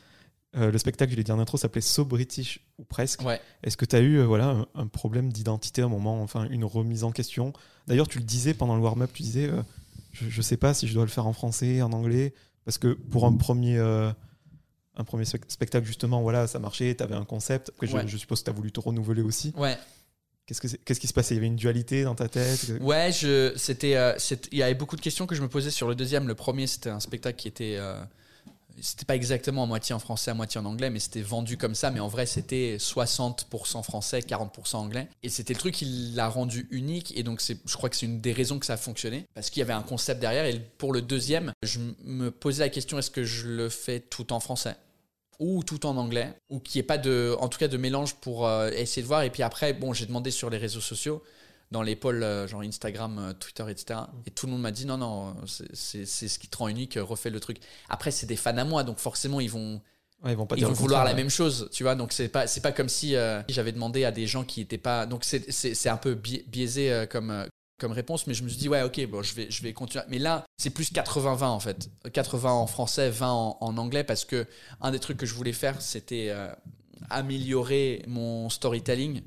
[0.56, 3.22] Euh, le spectacle, je l'ai dit en intro, s'appelait So British ou presque.
[3.24, 3.42] Ouais.
[3.64, 6.64] Est-ce que tu as eu voilà, un, un problème d'identité à un moment, enfin une
[6.64, 7.52] remise en question?
[7.88, 9.52] D'ailleurs, tu le disais pendant le warm-up, tu disais
[10.14, 12.34] je ne sais pas si je dois le faire en français, en anglais,
[12.64, 14.10] parce que pour un premier, euh,
[14.96, 17.72] un premier spec- spectacle, justement, voilà, ça marchait, tu avais un concept.
[17.76, 19.54] Après, je, suppose que tu as voulu te renouveler aussi.
[19.56, 19.78] Ouais.
[20.48, 21.36] Qu'est-ce, qui se passait?
[21.36, 22.72] Il y avait une dualité dans ta tête?
[22.80, 24.14] Ouais, c'était, euh,
[24.54, 26.26] il y avait beaucoup de questions que je me posais sur le deuxième.
[26.26, 28.00] Le premier, c'était un spectacle qui était, euh,
[28.80, 31.76] c'était pas exactement à moitié en français, à moitié en anglais, mais c'était vendu comme
[31.76, 31.92] ça.
[31.92, 35.10] Mais en vrai, c'était 60% français, 40% anglais.
[35.22, 37.12] Et c'était le truc qui l'a rendu unique.
[37.18, 39.26] Et donc, je crois que c'est une des raisons que ça a fonctionné.
[39.34, 40.46] Parce qu'il y avait un concept derrière.
[40.46, 44.32] Et pour le deuxième, je me posais la question, est-ce que je le fais tout
[44.32, 44.78] en français?
[45.40, 48.16] Ou tout en anglais, ou qu'il n'y ait pas de, en tout cas de mélange
[48.16, 49.24] pour euh, essayer de voir.
[49.24, 51.22] Et puis après, bon, j'ai demandé sur les réseaux sociaux,
[51.72, 54.00] dans les pôles euh, genre Instagram, euh, Twitter, etc.
[54.26, 57.30] Et tout le monde m'a dit non, non, c'est- ce qui te rend unique, refais
[57.30, 57.58] le truc.
[57.90, 59.82] Après, c'est des fans à moi, donc forcément, ils vont,
[60.24, 61.94] Ouais, ils vont pas ils vont vouloir la même chose, tu vois.
[61.94, 63.14] Donc c'est pas c'est pas comme si
[63.50, 65.06] j'avais demandé à des gens qui étaient pas.
[65.06, 67.46] Donc c'est un peu bi- biaisé comme
[67.78, 70.04] comme réponse, mais je me suis dit ouais ok bon je vais je vais continuer.
[70.10, 74.48] Mais là c'est plus 80-20 en fait, 80 en français, 20 en, anglais parce que
[74.82, 76.50] un des trucs que je voulais faire c'était euh,
[77.10, 79.22] améliorer mon storytelling.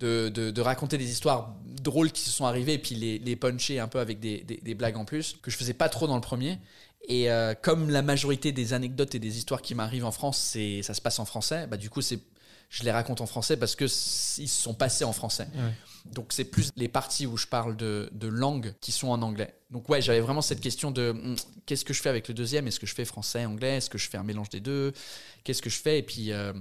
[0.00, 3.78] De, de, raconter des histoires drôles qui se sont arrivées et puis les, les puncher
[3.78, 6.20] un peu avec des, des, blagues en plus que je faisais pas trop dans le
[6.20, 6.58] premier
[7.08, 10.82] et euh, comme la majorité des anecdotes et des histoires qui m'arrivent en France, c'est
[10.82, 12.18] ça se passe en français, bah du coup c'est
[12.68, 15.46] je les raconte en français parce que ils se sont passés en français.
[16.06, 19.54] Donc c'est plus les parties où je parle de, de langue qui sont en anglais.
[19.70, 21.36] Donc ouais, j'avais vraiment cette question de hum,
[21.66, 22.66] qu'est-ce que je fais avec le deuxième?
[22.66, 23.76] Est-ce que je fais français, anglais?
[23.76, 24.92] Est-ce que je fais un mélange des deux?
[25.44, 25.98] Qu'est-ce que je fais?
[26.00, 26.52] Et puis euh,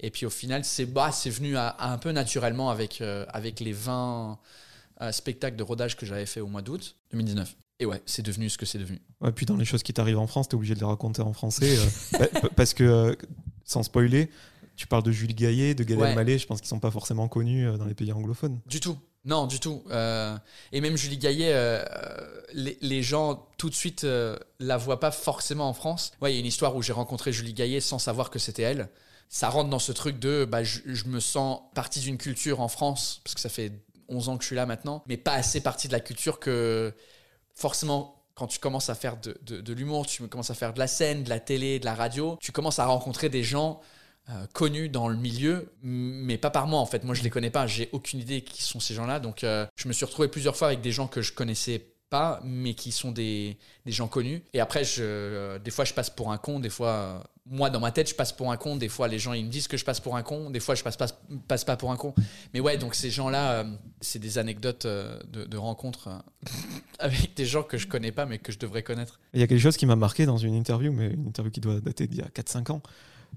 [0.00, 3.72] et puis au final c'est bah c'est venu un peu naturellement avec euh, avec les
[3.72, 4.38] 20
[5.00, 7.56] euh, spectacles de rodage que j'avais fait au mois d'août 2019.
[7.80, 9.00] Et ouais, c'est devenu ce que c'est devenu.
[9.20, 11.32] Ouais, puis dans les choses qui t'arrivent en France, t'es obligé de les raconter en
[11.32, 11.76] français.
[12.12, 13.16] pa- parce que,
[13.64, 14.30] sans spoiler,
[14.76, 16.10] tu parles de Jules Gaillet, de Gad Ouais.
[16.10, 18.60] Elmaleh, je pense qu'ils sont pas forcément connus euh, dans les pays anglophones.
[18.66, 18.98] Du tout.
[19.24, 19.82] Non, du tout.
[19.90, 20.36] Euh,
[20.72, 25.00] et même Julie Gaillet, euh, euh, les, les gens tout de suite euh, la voient
[25.00, 26.12] pas forcément en France.
[26.20, 28.62] Ouais, il y a une histoire où j'ai rencontré Julie Gaillet sans savoir que c'était
[28.62, 28.90] elle.
[29.30, 32.68] Ça rentre dans ce truc de bah, je, je me sens partie d'une culture en
[32.68, 33.72] France, parce que ça fait
[34.10, 36.92] 11 ans que je suis là maintenant, mais pas assez partie de la culture que
[37.54, 38.20] forcément.
[38.36, 40.88] Quand tu commences à faire de, de- de l'humour, tu commences à faire de la
[40.88, 43.80] scène, de la télé, de la radio, tu commences à rencontrer des gens
[44.30, 47.04] euh, connus dans le milieu, mais pas par moi en fait.
[47.04, 49.20] Moi je les connais pas, j'ai aucune idée qui sont ces gens-là.
[49.20, 52.40] Donc euh, je me suis retrouvé plusieurs fois avec des gens que je connaissais pas,
[52.42, 54.42] mais qui sont des, gens connus.
[54.54, 57.92] Et après, euh, des fois je passe pour un con, des fois, moi dans ma
[57.92, 59.84] tête je passe pour un con, des fois les gens ils me disent que je
[59.84, 62.14] passe pour un con, des fois je passe pas, pour un con.
[62.54, 63.66] Mais ouais, donc ces gens-là,
[64.00, 66.08] c'est des anecdotes de, de rencontres
[66.98, 69.20] avec des gens que je connais pas, mais que je devrais connaître.
[69.34, 71.60] Il y a quelque chose qui m'a marqué dans une interview, mais une interview qui
[71.60, 72.82] doit dater d'il y a 4-5 ans.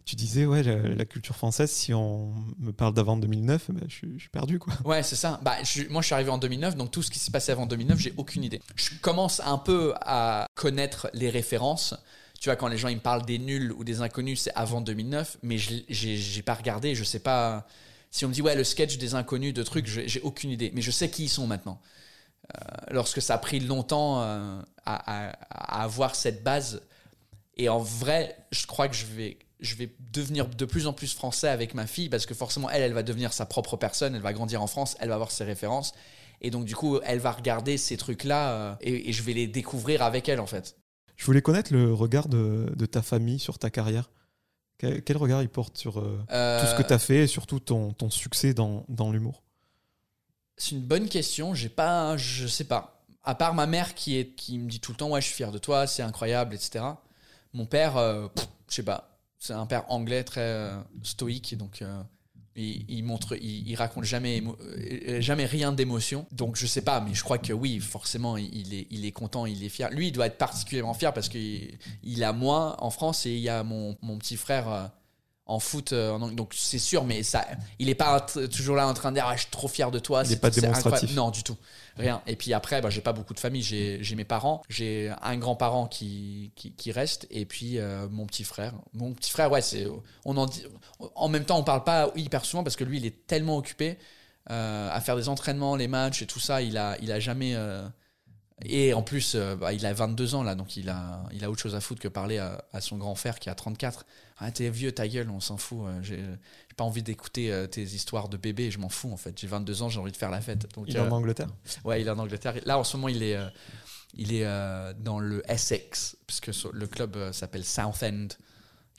[0.06, 4.30] Tu disais, ouais, la, culture française, si on me parle d'avant 2009, ben, je, suis-
[4.32, 4.74] perdu, quoi.
[4.86, 5.39] Ouais, c'est ça.
[5.43, 5.56] Bah,
[5.89, 8.14] moi, je suis arrivé en 2009, donc tout ce qui s'est passé avant 2009, j'ai
[8.18, 8.62] aucune idée.
[8.76, 11.95] Je commence un peu à connaître les références.
[12.39, 14.82] Tu vois, quand les gens ils me parlent des nuls ou des inconnus, c'est avant
[14.82, 17.68] 2009, mais j'ai pas regardé, je sais pas.
[18.12, 20.72] Si on me dit, ouais, le sketch des inconnus, de trucs, j'ai aucune idée.
[20.74, 21.82] Mais je sais qui ils sont maintenant.
[22.56, 26.82] Euh, lorsque ça a pris longtemps euh, à avoir cette base.
[27.58, 31.14] Et en vrai, je crois que je vais, je vais devenir de plus en plus
[31.14, 34.22] français avec ma fille parce que forcément, elle, elle va devenir sa propre personne, elle
[34.22, 35.93] va grandir en France, elle va avoir ses références.
[36.41, 39.47] Et donc, du coup, elle va regarder ces trucs-là euh, et, et je vais les
[39.47, 40.76] découvrir avec elle, en fait.
[41.16, 44.12] Je voulais connaître le regard de, de ta famille sur ta carrière.
[44.78, 47.28] Quel, quel regard ils portent sur euh, Euh, tout ce que tu as fait et
[47.28, 49.41] surtout ton, ton succès dans, dans l'humour?
[50.58, 51.55] C'est une bonne question.
[51.55, 53.03] J'ai pas, je sais pas.
[53.24, 55.36] À part ma mère qui est, qui me dit tout le temps, ouais, je suis
[55.36, 56.86] fier de toi, c'est incroyable, etc.
[57.53, 58.28] Mon père, euh,
[58.70, 59.16] je sais pas.
[59.40, 62.02] C'est un père anglais très euh, stoïque, donc euh,
[62.56, 66.26] il, montre, il, raconte jamais, euh, jamais rien d'émotion.
[66.32, 69.12] Donc je sais pas, mais je crois que oui, forcément, il il est, il est
[69.12, 69.90] content, il est fier.
[69.92, 73.42] Lui, il doit être particulièrement fier parce qu'il il a moi en France et il
[73.42, 74.92] y a mon, mon petit frère.
[75.48, 77.45] En foot, euh, en donc c'est sûr, mais ça,
[77.80, 80.00] il est pas toujours là en train de dire ah, je suis trop fier de
[80.00, 80.24] toi.
[80.24, 81.16] Il est c'est- pas démonstratif.
[81.16, 81.58] Non, du tout,
[81.98, 82.22] rien.
[82.28, 83.62] Et puis après, bah, j'ai pas beaucoup de famille.
[83.64, 88.43] J'ai mes parents, j'ai un grand-parent qui, qui, qui reste, et puis euh, mon petit
[88.43, 88.74] frère.
[88.93, 89.88] Mon petit frère, ouais, c'est
[90.26, 90.64] on en dit.
[91.16, 93.98] En même temps, on parle pas hyper souvent parce que lui, il est tellement occupé
[94.50, 96.62] euh, à faire des entraînements, les matchs et tout ça.
[96.62, 97.54] Il a, il a jamais.
[97.56, 97.88] euh,
[98.66, 101.62] et en plus, bah, il a 22 ans là, donc il a, il a autre
[101.62, 104.06] chose à foutre que parler à, à son grand frère qui a 34.
[104.40, 105.80] Ah, t'es vieux, ta gueule, on s'en fout.
[105.88, 106.24] euh, J'ai
[106.76, 109.38] pas envie d'écouter euh, tes histoires de bébé, je m'en fous en fait.
[109.40, 110.72] J'ai 22 ans, j'ai envie de faire la fête.
[110.76, 111.48] Donc, Il est euh, en Angleterre
[111.84, 112.54] Ouais, il est en Angleterre.
[112.66, 113.48] Là, en ce moment, il est, euh,
[114.14, 118.28] il est euh, dans le Essex, puisque le club euh, s'appelle Southend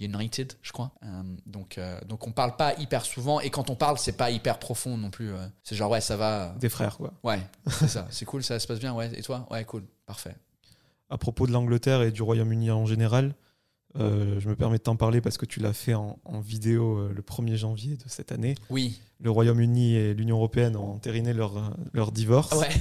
[0.00, 0.92] United, je crois.
[1.04, 4.30] Euh, donc, euh, donc, on parle pas hyper souvent, et quand on parle, c'est pas
[4.30, 5.32] hyper profond non plus.
[5.32, 5.46] euh.
[5.64, 6.54] C'est genre, ouais, ça va.
[6.58, 7.12] Des frères, quoi.
[7.24, 8.06] Ouais, c'est ça.
[8.10, 8.92] C'est cool, ça se passe bien.
[8.94, 9.46] Ouais, et toi?
[9.50, 10.36] Ouais, cool, parfait.
[11.10, 13.34] À propos de l'Angleterre et du Royaume-Uni en général,
[13.98, 16.98] euh, je me permets de t'en parler parce que tu l'as fait en, en vidéo
[16.98, 18.54] euh, le 1er janvier de cette année.
[18.70, 19.00] Oui.
[19.20, 22.52] Le Royaume-Uni et l'Union européenne ont entériné leur, euh, leur divorce.
[22.56, 22.68] Ouais.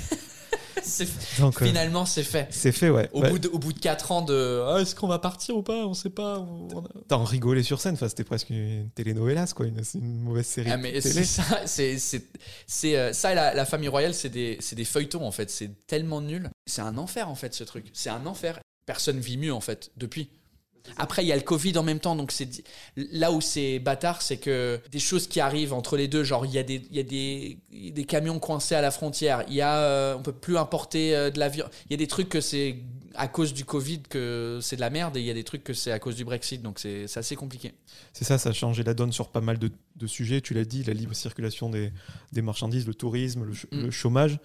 [0.84, 2.47] C'est- Donc, Finalement, c'est fait.
[2.49, 3.10] c'est fait, ouais.
[3.12, 5.58] Au, Ouais, bout de, au bout de 4 ans de Ah, est-ce qu'on va partir
[5.58, 5.86] ou pas?
[5.86, 6.39] On sait pas.
[6.39, 6.68] on-
[7.10, 10.70] T'en rigolais sur scène, enfin, c'était presque une telenovelas, quoi, une, c'est une mauvaise série
[10.72, 12.24] Ah, mais c'est ça, c'est, c'est,
[12.68, 15.49] c'est, ça la famille royale, c'est des, c'est des feuilletons en fait.
[15.49, 16.49] C'est tellement nul.
[16.66, 17.88] C'est un enfer en fait ce truc.
[17.91, 18.60] C'est un enfer.
[18.86, 20.30] Personne vit mieux en fait depuis.
[20.95, 22.49] Après, il y a le Covid en même temps, donc c'est
[22.95, 26.53] là où c'est bâtard, c'est que des choses qui arrivent entre les deux, genre il
[26.53, 27.57] y a des, il y a des,
[27.91, 31.29] des camions coincés à la frontière, il y a, euh, on peut plus importer euh,
[31.29, 32.77] de l'avion, il y a des trucs que c'est
[33.15, 35.63] à cause du Covid que c'est de la merde et il y a des trucs
[35.63, 37.73] que c'est à cause du Brexit, donc c'est assez compliqué.
[38.13, 40.65] C'est ça, ça a changé la donne sur pas mal de, de sujets, tu l'as
[40.65, 41.91] dit, la libre circulation des,
[42.31, 43.91] des, marchandises, le tourisme, le, le mm.
[43.91, 44.39] chômage.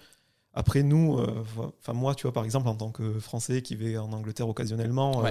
[0.53, 1.43] Après, nous, euh,
[1.79, 5.23] enfin moi, tu vois, par exemple, en tant que Français qui vais en Angleterre occasionnellement,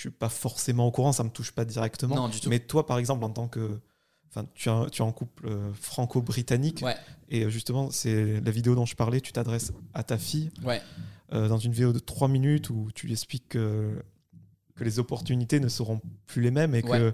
[0.00, 2.16] je suis pas forcément au courant, ça me touche pas directement.
[2.16, 2.48] Non, du tout.
[2.48, 3.78] Mais toi, par exemple, en tant que
[4.32, 6.84] Enfin, tu, es, en couple euh, franco-britannique.
[7.28, 10.50] Et justement, c'est la vidéo dont je parlais, tu t'adresses à ta fille.
[10.62, 10.80] Ouais.
[11.32, 14.00] dans une vidéo de 3 minutes où tu lui expliques que,
[14.76, 17.12] que les opportunités ne seront plus les mêmes et que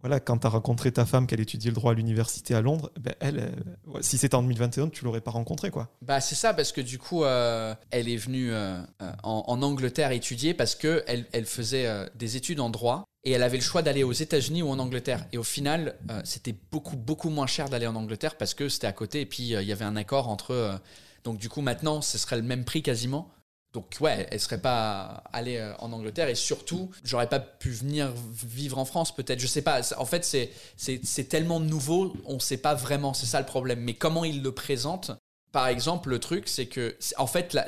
[0.00, 2.90] voilà, quand tu as rencontré ta femme, qu'elle étudie le droit à l'université à Londres,
[3.00, 5.88] ben elle, euh, si c'était en 2021, tu l'aurais pas rencontrée, quoi.
[6.02, 8.80] Bah c'est ça, parce que du coup, euh, elle est venue euh,
[9.22, 13.56] en, Angleterre étudier parce que elle, elle faisait des études en droit et elle avait
[13.56, 15.26] le choix d'aller aux États-Unis ou en Angleterre.
[15.32, 18.92] Et au final, c'était beaucoup beaucoup moins cher d'aller en Angleterre parce que c'était à
[18.92, 20.80] côté et puis il y avait un accord entre.
[21.24, 23.30] donc du coup, maintenant, ce serait le même prix quasiment.
[23.74, 28.12] Donc ouais, elle serait pas allée euh, en Angleterre et surtout, j'aurais pas pu venir
[28.44, 29.40] vivre en France peut-être.
[29.40, 29.80] Je sais pas.
[29.98, 33.12] En fait, c'est tellement nouveau, on sait pas vraiment.
[33.12, 33.80] C'est ça le problème.
[33.80, 35.10] Mais comment il le présente
[35.52, 37.58] Par exemple, le truc, c'est que en fait,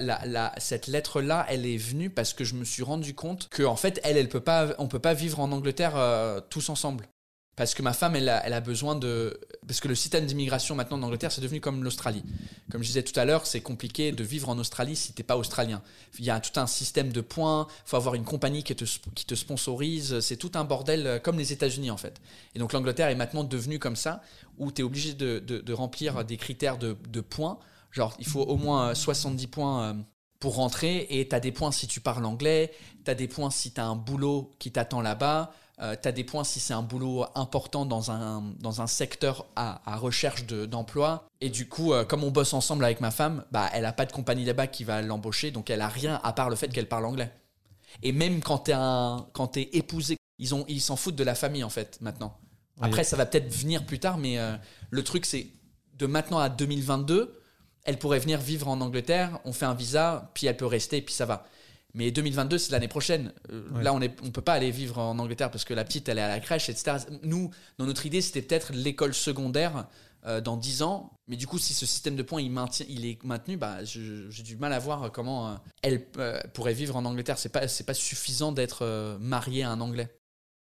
[0.57, 4.01] cette lettre-là, elle est venue parce que je me suis rendu compte que en fait,
[4.03, 7.07] elle, elle peut pas, on peut pas vivre en Angleterre euh, tous ensemble.
[7.57, 9.39] Parce que ma femme, elle a, besoin de.
[9.67, 12.23] Parce que le système d'immigration maintenant en Angleterre, c'est devenu comme l'Australie.
[12.71, 15.37] Comme je disais tout à l'heure, c'est compliqué de vivre en Australie si t'es pas
[15.37, 15.83] australien.
[16.19, 19.35] Il y a tout un système de points, il faut avoir une compagnie qui te,
[19.35, 22.21] sponsorise, c'est tout un bordel euh, comme les États-Unis en fait.
[22.55, 24.23] Et donc l'Angleterre est maintenant devenue comme ça,
[24.59, 27.59] où tu es obligé de, remplir des critères de, de, points.
[27.91, 29.95] Genre, il faut au moins 70 points euh,
[30.39, 32.73] pour rentrer, et tu as des points si tu parles anglais,
[33.05, 35.53] tu as des points si tu as un boulot qui t'attend là-bas.
[35.83, 39.47] Euh, tu as des points si c'est un boulot important dans un, dans un secteur
[39.57, 41.27] à, recherche d'emploi.
[41.41, 44.05] et du coup, euh, comme on bosse ensemble avec ma femme, bah, elle n'a pas
[44.05, 46.89] de compagnie là-bas qui va l'embaucher, donc elle a rien à part le fait qu'elle
[46.89, 47.33] parle anglais.
[48.03, 51.99] Et même quand tu es, es, épousé, ils s'en foutent de la famille en fait
[52.01, 52.37] maintenant.
[52.83, 54.57] Après, ça va peut-être venir plus tard, mais euh,
[54.91, 55.49] le truc c'est
[55.95, 57.41] de maintenant à 2022,
[57.85, 61.15] elle pourrait venir vivre en Angleterre, on fait un visa, puis elle peut rester, puis
[61.15, 61.47] ça va.
[61.95, 63.33] Mais 2022, c'est l'année prochaine.
[63.53, 66.09] Euh, là, on ne on peut pas aller vivre en Angleterre parce que la petite,
[66.09, 66.99] elle est à la crèche, etc.
[67.23, 69.87] Nous, dans notre idée, c'était peut-être l'école secondaire
[70.27, 71.13] euh, dans 10 ans.
[71.29, 74.43] Mais du coup, si ce système de points il, maintient, il est maintenu, bah, j'ai
[74.43, 76.07] du mal à voir comment euh, elle
[76.55, 77.39] pourrait vivre en Angleterre.
[77.39, 80.09] C'est pas, pas suffisant d'être mariée à un Anglais.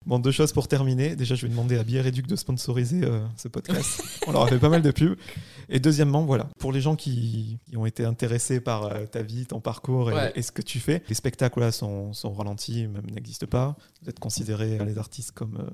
[0.05, 1.15] Bon, deux choses pour terminer.
[1.15, 4.03] Déjà, je vais demander à Bière Duc de sponsoriser euh, ce podcast.
[4.27, 5.17] On leur a fait pas mal de pubs.
[5.67, 9.59] Et deuxièmement, voilà, pour les gens qui, ont été intéressés par euh, ta vie, ton
[9.59, 13.75] parcours et, ce que tu fais, les spectacles là sont, sont ralentis, même n'existent pas.
[14.03, 15.71] Vous êtes considérés, les artistes, comme euh,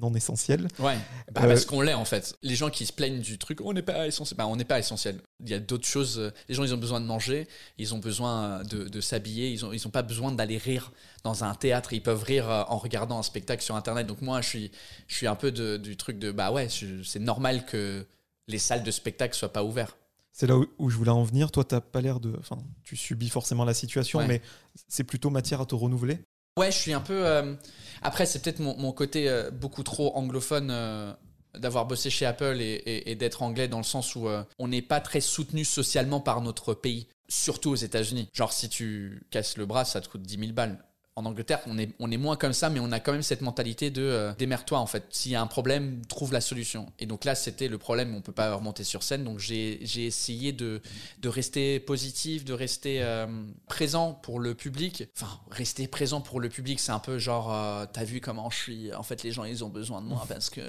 [0.00, 0.68] non essentiel.
[0.78, 0.96] Ouais,
[1.32, 2.36] bah, parce qu'on l'est en fait.
[2.42, 4.36] Les gens qui se plaignent du truc, on n'est pas essentiel.
[4.36, 5.20] Bah, on n'est pas essentiel.
[5.40, 6.18] Il y a d'autres choses.
[6.18, 9.62] Euh, les gens, ils ont besoin de manger, ils ont besoin de, de s'habiller, ils
[9.62, 10.92] n'ont ils ont pas besoin d'aller rire
[11.24, 11.92] dans un théâtre.
[11.92, 14.06] Ils peuvent rire euh, en regardant un spectacle sur Internet.
[14.06, 14.70] Donc moi, je suis,
[15.06, 16.68] je suis un peu de, du truc de bah ouais,
[17.04, 18.06] c'est normal que
[18.46, 19.96] les salles de spectacle soient pas ouvertes.
[20.32, 21.50] C'est là où, je voulais en venir.
[21.50, 22.32] Toi, tu n'as pas l'air de.
[22.38, 24.40] Enfin, tu subis forcément la situation, mais
[24.86, 26.20] c'est plutôt matière à te renouveler.
[26.58, 27.24] Ouais, je suis un peu.
[27.24, 27.54] Euh,
[28.02, 31.12] après, c'est peut-être mon, côté euh, beaucoup trop anglophone euh,
[31.56, 34.28] d'avoir bossé chez Apple et, d'être anglais dans le sens où
[34.58, 38.28] on n'est pas très soutenu socialement par notre pays, surtout aux États-Unis.
[38.32, 40.84] Genre, si tu casses le bras, ça te coûte 10 000 balles
[41.18, 43.40] en Angleterre, on est, on est moins comme ça, mais on a quand même cette
[43.40, 45.04] mentalité de euh, démerde-toi en fait.
[45.10, 46.86] S'il y a un problème, trouve la solution.
[47.00, 49.24] Et donc là, c'était le problème, on peut pas remonter sur scène.
[49.24, 50.80] Donc j'ai essayé de,
[51.18, 53.26] de rester positif, de rester euh,
[53.66, 55.04] présent pour le public.
[55.16, 58.56] Enfin, rester présent pour le public, c'est un peu genre, euh, t'as vu comment je
[58.56, 58.94] suis.
[58.94, 60.60] En fait, les gens, ils ont besoin de moi parce que.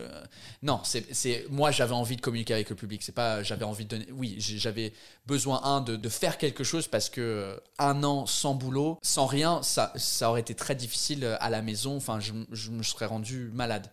[0.63, 3.03] non, c'est moi, j'avais envie de communiquer avec le public.
[3.03, 4.07] C'est pas, j'avais envie de donner.
[4.11, 4.93] Oui, j'avais
[5.27, 9.61] besoin, un, de, de, faire quelque chose parce que un an sans boulot, sans rien,
[9.61, 11.95] ça, ça aurait été très difficile euh, à la maison.
[11.95, 12.33] Enfin, je,
[12.71, 13.91] me serais rendu malade.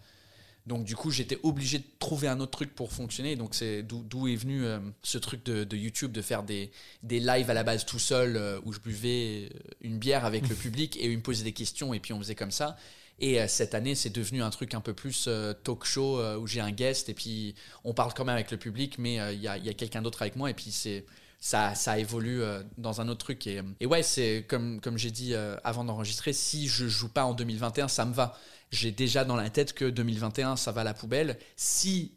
[0.67, 3.37] Donc du coup, j'étais obligé de trouver un autre truc pour fonctionner.
[3.37, 6.73] Donc c'est d'où est venu euh, ce truc de, YouTube, de faire des,
[7.03, 10.57] des lives à la base tout seul, euh, où je buvais une bière avec le
[10.57, 12.77] public et ils me posaient des questions et puis on faisait comme ça.
[13.19, 15.27] Et cette année, c'est devenu un truc un peu plus
[15.65, 18.99] talk show, où j'ai un guest et puis on parle quand même avec le public,
[18.99, 21.07] mais il y a, y a quelqu'un d'autre avec moi et puis c'est
[21.47, 23.47] ça, ça évolue euh, dans un autre truc.
[23.47, 27.25] Et, et ouais, c'est comme, comme j'ai dit euh, avant d'enregistrer, si je joue pas
[27.25, 28.37] en 2021, ça me va.
[28.73, 31.39] J'ai déjà dans la tête que 2021, ça va à la poubelle.
[31.55, 32.17] Si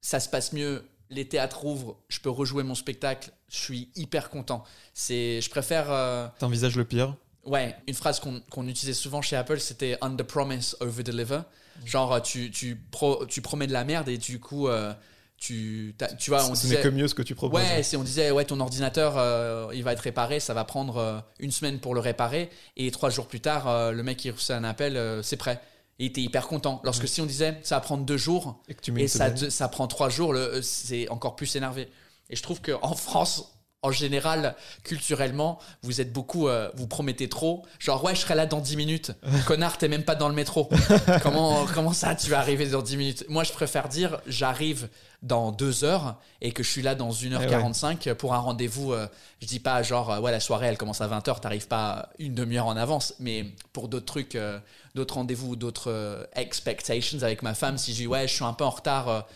[0.00, 4.30] ça se passe mieux, les théâtres ouvrent, je peux rejouer mon spectacle, je suis hyper
[4.30, 4.62] content.
[4.94, 5.90] C'est, je préfère.
[5.90, 7.16] Euh, T'envisages le pire?
[7.44, 11.40] Ouais, une phrase qu'on qu'on utilisait souvent chez Apple, c'était under promise, over deliver.
[11.84, 14.94] Genre, tu, tu, pro- tu promets de la merde et du coup, euh,
[15.42, 16.76] tu, tu vois, on Ce disait.
[16.76, 17.60] n'est que mieux ce que tu proposes.
[17.60, 20.98] Ouais, c'est on disait ouais ton ordinateur euh, il va être réparé, ça va prendre
[20.98, 24.30] euh, une semaine pour le réparer et trois jours plus tard euh, le mec il
[24.30, 25.60] reçoit un appel, c'est prêt.
[25.98, 26.80] Et il était hyper content.
[26.84, 29.86] Lorsque si on disait ça va prendre deux jours Et que tu et ça, prend
[29.88, 31.88] trois jours, le- c'est encore plus énervé.
[32.30, 33.51] Et je trouve qu'en France,
[33.82, 34.54] en général,
[34.84, 37.64] culturellement, vous êtes beaucoup, euh, vous promettez trop.
[37.78, 39.12] Genre, ouais, je serai là dans 10 minutes.
[39.46, 40.68] Connard, t'es même pas dans le métro.
[41.22, 43.24] comment, comment ça, tu vas arriver dans 10 minutes?
[43.28, 44.88] Moi, je préfère dire, j'arrive
[45.22, 48.92] dans 2 heures et que je suis là dans 1h45 pour un rendez-vous.
[48.92, 49.06] euh,
[49.40, 52.34] je dis pas, genre, euh, ouais, la soirée, elle commence à 20h, t'arrives pas une
[52.34, 53.14] demi-heure en avance.
[53.20, 54.58] Mais pour d'autres trucs, euh,
[54.94, 58.64] d'autres rendez-vous, d'autres expectations avec ma femme, si je dis, ouais, je suis un peu
[58.64, 59.26] en retard.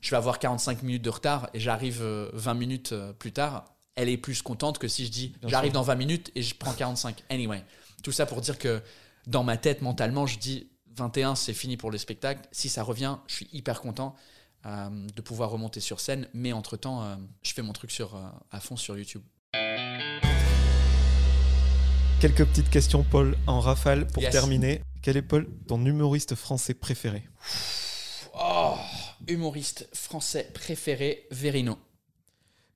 [0.00, 3.64] je vais avoir 45 minutes de retard et j'arrive euh, 20 minutes plus tard,
[3.96, 6.72] elle est plus contente que si je dis j'arrive dans 20 minutes et je prends
[6.72, 7.24] 45.
[7.30, 7.64] Anyway,
[8.02, 8.82] tout ça pour dire que
[9.26, 12.42] dans ma tête, mentalement, je dis 21, c'est fini pour le spectacle.
[12.52, 14.14] Si ça revient, je suis hyper content
[14.66, 18.20] euh, de pouvoir remonter sur scène, mais entre-temps, euh, je fais mon truc sur, euh,
[18.50, 19.22] à fond sur YouTube.
[22.20, 24.32] Quelques petites questions, Paul, en rafale pour Yes.
[24.32, 24.80] terminer.
[25.02, 27.22] Quel est, Paul, ton humoriste français préféré?
[28.38, 28.74] Oh,
[29.28, 31.78] humoriste français préféré, Verino.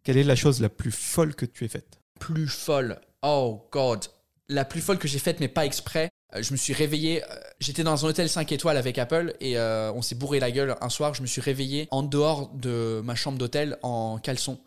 [0.05, 1.99] Quelle est la chose la plus folle que tu aies faite?
[2.19, 3.01] Plus folle.
[3.23, 4.05] Oh God.
[4.49, 6.11] La plus folle que j'ai faite, mais pas exprès.
[6.35, 7.23] Euh, Je me suis réveillé.
[7.25, 7.27] euh,
[7.61, 10.77] J'étais dans un hôtel 5 étoiles avec Apple et euh, on s'est bourré la gueule
[10.81, 11.15] un soir.
[11.15, 14.59] Je me suis réveillé en dehors de ma chambre d'hôtel en caleçon.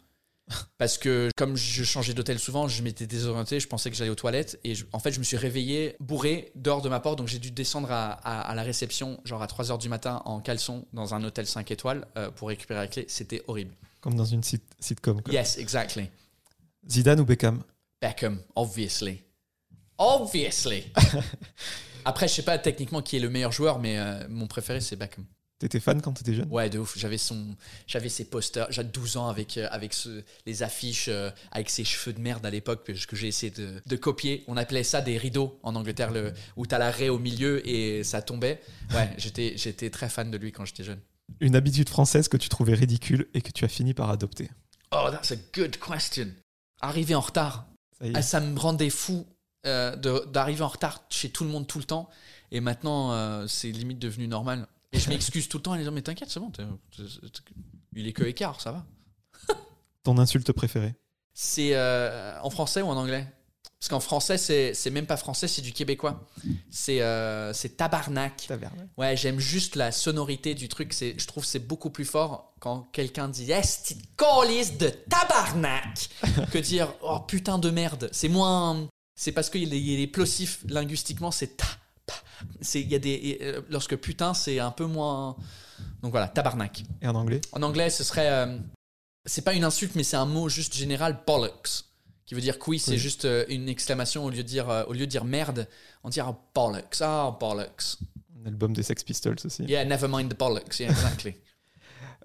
[0.78, 4.16] Parce que comme je changeais d'hôtel souvent, je m'étais désorienté, je pensais que j'allais aux
[4.16, 7.30] toilettes et je- en fait je me suis réveillé bourré dehors de ma porte donc
[7.30, 10.86] j'ai dû descendre à, à- à la réception genre à 3h du matin en caleçon
[10.92, 13.06] dans un hôtel 5 étoiles euh, pour récupérer la clé.
[13.08, 13.74] C'était horrible.
[14.04, 15.22] Comme dans une sit- sitcom.
[15.22, 15.34] quoi.
[15.34, 16.10] Yes, exactly.
[16.90, 17.64] Zidane ou Beckham?
[18.02, 19.24] Beckham, obviously.
[19.98, 20.84] Obviously.
[22.06, 24.98] Après, je sais pas techniquement qui est le meilleur joueur, mais euh, mon préféré, c'est
[24.98, 25.26] Beckham.
[25.60, 26.50] T'étais fan quand t'étais jeune?
[26.52, 26.98] Ouais, de ouf.
[26.98, 27.56] J'avais son,
[27.88, 28.68] j'avais ses posters.
[28.70, 32.46] J'avais 12 ans avec, euh, avec ce- les affiches, euh, avec ses cheveux de merde
[32.46, 34.44] à l'époque que, que j'ai essayé de, de copier.
[34.48, 38.04] On appelait ça des rideaux en Angleterre, le, où t'as la raie au milieu et
[38.04, 38.60] ça tombait.
[38.94, 41.00] Ouais, j'étais, j'étais très fan de lui quand j'étais jeune.
[41.40, 44.50] Une habitude française que tu trouvais ridicule et que tu as fini par adopter
[44.92, 46.28] Oh, that's a good question.
[46.82, 47.68] Arriver en retard.
[48.00, 48.08] Ça.
[48.14, 49.26] Ah, ça me rendait fou
[49.66, 49.96] euh,
[50.26, 52.10] d'arriver en retard chez tout le monde tout le temps.
[52.52, 54.68] Et maintenant, euh, c'est limite devenu normal.
[54.92, 56.52] Et je m'excuse tout le temps en disant Mais t'inquiète, c'est bon,
[57.96, 58.86] il est que écart, ça va.
[60.04, 60.96] Ton insulte préférée?
[61.34, 63.28] C'est euh, en français ou en anglais?
[63.84, 66.26] Parce qu'en français, c'est même pas français, c'est du québécois.
[66.70, 68.48] C'est euh, tabarnak.
[68.98, 70.96] Ouais, j'aime juste la sonorité du truc.
[70.98, 76.08] Je trouve que c'est beaucoup plus fort quand quelqu'un dit Yes, petite colisse de tabarnak
[76.54, 78.08] que dire Oh putain de merde.
[78.14, 78.88] C'est moins.
[79.20, 81.66] C'est parce qu'il est, il est plosif linguistiquement, c'est ta.
[82.76, 85.36] il y a des, euh, lorsque putain, c'est un peu moins.
[86.02, 86.86] Donc voilà, tabarnak.
[87.02, 87.42] Et en anglais?
[87.52, 88.30] En anglais, ce serait.
[88.30, 88.58] euh,
[89.26, 91.84] c'est pas une insulte, mais c'est un mot juste général, bollocks.
[92.26, 92.98] Qui veut dire que oui, c'est Oui.
[92.98, 95.68] juste euh, une exclamation au lieu de dire, euh, au lieu de dire merde,
[96.04, 96.98] on dit ah, bollocks.
[97.02, 97.98] Ah, bollocks.
[98.42, 99.64] Un album des Sex Pistols aussi.
[99.64, 100.80] Yeah, never mind the bollocks.
[100.80, 101.36] Yeah, exactly.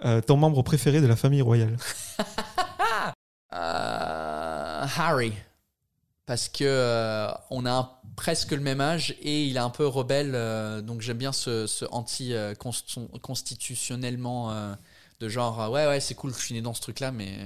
[0.05, 1.77] Euh, ton membre préféré de la famille royale
[3.53, 5.33] Euh, Harry.
[6.27, 9.87] Parce que euh, on a un- presque le même âge et il est un peu
[9.87, 10.33] rebelle,
[10.85, 14.53] donc j'aime bien ce, ce anti-constitutionnellement
[15.21, 17.39] de genre ouais ouais c'est cool, je suis né dans ce truc là, mais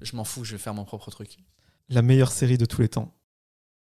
[0.00, 1.38] je m'en fous, je vais faire mon propre truc.
[1.88, 3.12] La meilleure série de tous les temps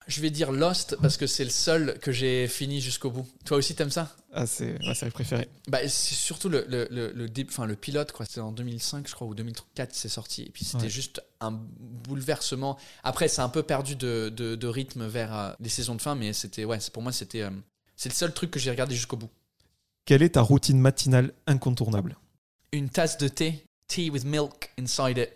[0.06, 3.26] Je vais dire Lost parce que c'est le seul que j'ai fini jusqu'au bout.
[3.44, 4.14] Toi aussi t'aimes ça?
[4.32, 5.48] Ah, c'est ma série préférée.
[5.68, 8.24] Bah, c'est surtout le, le, le, le, enfin, le pilote, quoi.
[8.26, 10.42] C'était en 2005, je crois, ou 2004, c'est sorti.
[10.42, 10.88] Et puis c'était Ouais.
[10.90, 12.78] juste un bouleversement.
[13.02, 16.14] Après, c'est un peu perdu de, de, de rythme vers euh, les saisons de fin,
[16.14, 17.42] mais c'était, ouais, pour moi, c'était.
[17.42, 17.50] euh,
[17.96, 19.30] c'est le seul truc que j'ai regardé jusqu'au bout.
[20.04, 22.16] Quelle est ta routine matinale incontournable?
[22.72, 25.30] Une tasse de thé, tea with milk inside it.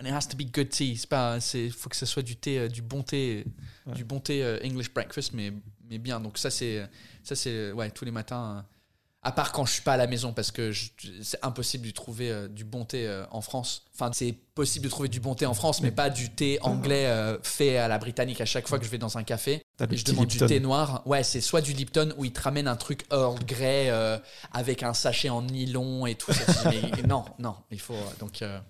[0.00, 0.96] And it has to be good tea.
[0.96, 3.44] C'est pas, c'est, faut que ce soit du thé, euh, du bon thé,
[3.86, 3.94] Ouais.
[3.94, 5.52] du bon thé euh, English breakfast, mais,
[5.90, 6.20] mais bien.
[6.20, 6.86] Donc ça, c'est,
[7.24, 8.58] ça, c'est, ouais, tous les matins.
[8.58, 8.62] euh,
[9.22, 10.90] à part quand je suis pas à la maison, parce que je-
[11.22, 13.82] c'est impossible de trouver euh, du bon thé euh, en France.
[13.92, 17.06] Enfin, c'est possible de trouver du bon thé en France, mais pas du thé anglais
[17.06, 18.40] euh, fait à la britannique.
[18.40, 19.54] À chaque fois que je vais dans un café,
[19.90, 20.46] et je demande Lipton.
[20.46, 21.02] du thé noir.
[21.04, 24.16] Ouais, c'est soit du Lipton où ils te ramènent un truc Earl Grey euh,
[24.52, 26.32] avec un sachet en nylon et tout.
[26.32, 26.70] ça.
[26.70, 27.94] Mais non, non, il faut.
[27.94, 28.60] euh, Donc, euh,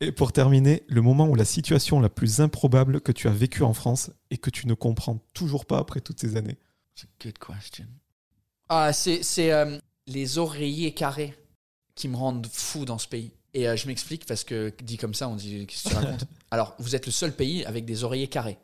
[0.00, 3.62] Et pour terminer, le moment où la situation la plus improbable que tu as vécue
[3.62, 6.58] en France et que tu ne comprends toujours pas après toutes ces années.
[6.94, 7.86] c'est a good question.
[8.68, 11.34] Ah, c'est c'est, euh, les oreillers carrés
[11.94, 13.32] qui me rendent fou dans ce pays.
[13.54, 16.24] Et euh, je m'explique parce que dit comme ça, on dit qu'est-ce que tu racontes?
[16.50, 18.58] Alors, vous êtes le seul pays avec des oreillers carrés.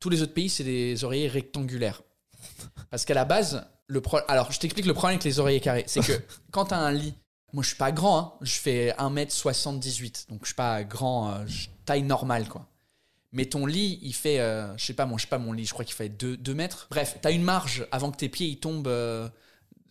[0.00, 2.02] Tous les autres pays, c'est des oreillers rectangulaires.
[2.90, 4.18] Parce qu'à la base, le pro...
[4.28, 5.84] alors je t'explique le problème avec les oreillers carrés.
[5.86, 6.12] C'est que
[6.50, 7.14] quand tu as un lit,
[7.56, 11.44] moi je suis pas grand, hein, je fais 1m78, donc je suis pas grand, euh,
[11.86, 12.68] taille normale quoi.
[13.32, 15.66] Mais ton lit, il fait, euh, je sais pas, moi, je sais pas mon lit,
[15.66, 16.86] je crois qu'il fait 2 mètres.
[16.90, 19.28] Bref, tu as une marge avant que tes pieds ils tombent euh,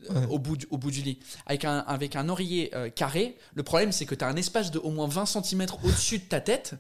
[0.09, 0.26] Ouais.
[0.30, 1.20] au, bout du, au bout du lit.
[1.47, 4.70] Avec un, avec un oreiller euh, carré, le problème c'est que tu as un espace
[4.70, 6.76] de au moins 20 cm au-dessus de ta tête.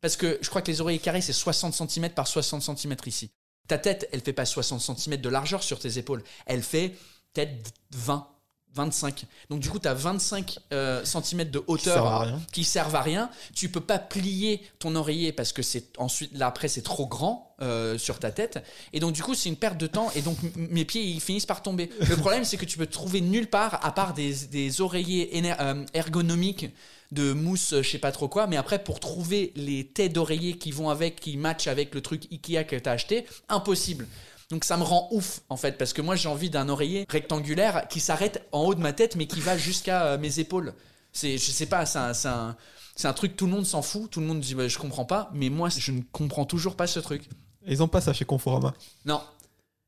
[0.00, 3.30] Parce que je crois que les oreillers carrés, c'est 60 cm par 60 cm ici.
[3.68, 6.22] Ta tête, elle fait pas 60 cm de largeur sur tes épaules.
[6.46, 6.96] Elle fait
[7.32, 8.26] peut-être 20,
[8.74, 9.24] 25.
[9.50, 13.30] Donc du coup, tu as 25 euh, cm de hauteur qui servent à rien.
[13.54, 17.54] Tu peux pas plier ton oreiller parce que c'est ensuite là après c'est trop grand
[17.60, 18.62] euh, sur ta tête.
[18.92, 21.46] Et donc du coup c'est une perte de temps et donc mes pieds ils finissent
[21.46, 21.90] par tomber.
[22.08, 25.84] Le problème c'est que tu peux trouver nulle part à part des, des oreillers euh,
[25.94, 26.66] ergonomiques
[27.10, 28.46] de mousse je sais pas trop quoi.
[28.46, 32.30] Mais après pour trouver les têtes d'oreiller qui vont avec, qui matchent avec le truc
[32.30, 34.06] Ikea que t'as acheté, impossible.
[34.50, 37.86] Donc ça me rend ouf en fait parce que moi j'ai envie d'un oreiller rectangulaire
[37.88, 40.72] qui s'arrête en haut de ma tête mais qui va jusqu'à euh, mes épaules.
[41.12, 42.56] C'est je sais pas, c'est un, c'est un-
[43.04, 45.30] un truc tout le monde s'en fout, tout le monde dit bah, je comprends pas,
[45.34, 47.28] mais moi je ne comprends toujours pas ce truc.
[47.66, 48.72] Ils ont pas ça chez Conforama.
[49.04, 49.20] Non.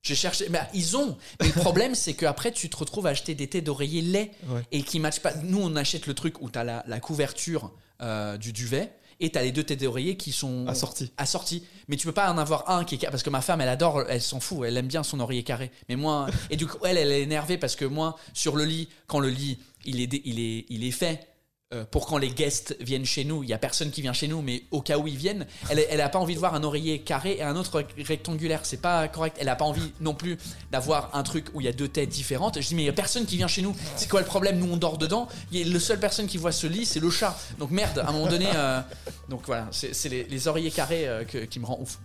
[0.03, 1.17] J'ai cherché, bah, ils ont.
[1.41, 4.63] Mais le problème, c'est qu'après, tu te retrouves à acheter des têtes d'oreiller laids Ouais.
[4.73, 5.35] et qui matchent pas.
[5.43, 9.31] Nous, on achète le truc où tu as la, la couverture euh, du duvet et
[9.31, 11.11] tu as les deux têtes d'oreiller qui sont Assortis.
[11.17, 11.63] assorties.
[11.89, 14.05] Mais tu peux pas en avoir un qui est parce que ma femme, elle adore,
[14.09, 15.71] elle s'en fout, elle aime bien son oreiller carré.
[15.89, 18.89] Mais moi, et du coup, elle, elle est énervée parce que moi, sur le lit,
[19.07, 21.27] quand le lit, il est, il est, il est fait.
[21.73, 24.27] Euh, pour quand les guests viennent chez nous, il y a personne qui vient chez
[24.27, 26.65] nous, mais au cas où ils viennent, elle, elle a pas envie de voir un
[26.65, 28.63] oreiller carré et un autre rectangulaire.
[28.65, 29.37] C'est pas correct.
[29.39, 30.37] Elle a pas envie non plus
[30.73, 32.61] d'avoir un truc où il y a deux têtes différentes.
[32.61, 33.77] Je dis mais il y a personne qui vient chez nous.
[33.95, 34.59] C'est quoi le problème?
[34.59, 35.29] Nous on dort dedans.
[35.53, 37.39] Il a le seule personne qui voit ce lit, c'est le chat.
[37.61, 38.01] Donc merde.
[38.01, 38.81] À un moment donné, euh,
[39.29, 41.99] donc voilà, c'est les, les oreillers carrés euh, que- qui me rend ouf.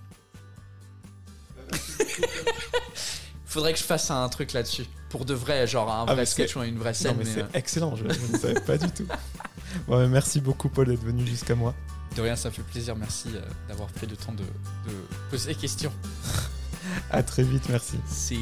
[3.46, 4.86] Faudrait que je fasse un truc là-dessus.
[5.10, 7.16] Pour de vrai, genre un Ah, vrai sketch ou une vraie Non, scène.
[7.18, 9.08] mais mais, c'est euh, excellent, je, je ne savais pas du tout.
[9.88, 11.74] Bon, merci beaucoup, Paul, d'être venu jusqu'à moi.
[12.16, 12.96] de rien, ça fait plaisir.
[12.96, 14.96] Merci euh, d'avoir pris le temps de, de
[15.30, 15.92] poser des questions.
[17.12, 17.98] À très vite, merci.
[18.08, 18.38] C'est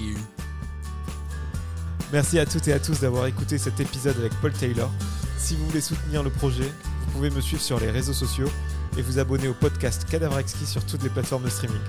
[2.12, 4.92] Merci à toutes et à tous d'avoir écouté cet épisode avec Paul Taylor.
[5.38, 6.72] Si vous voulez soutenir le projet,
[7.06, 8.50] vous pouvez me suivre sur les réseaux sociaux
[8.98, 11.82] et vous abonner au podcast Cadavre Exquis sur toutes les plateformes de streaming.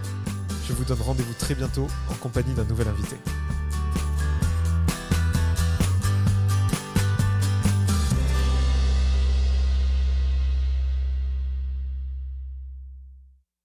[0.66, 3.16] Je vous donne rendez-vous très bientôt en compagnie d'un nouvel invité.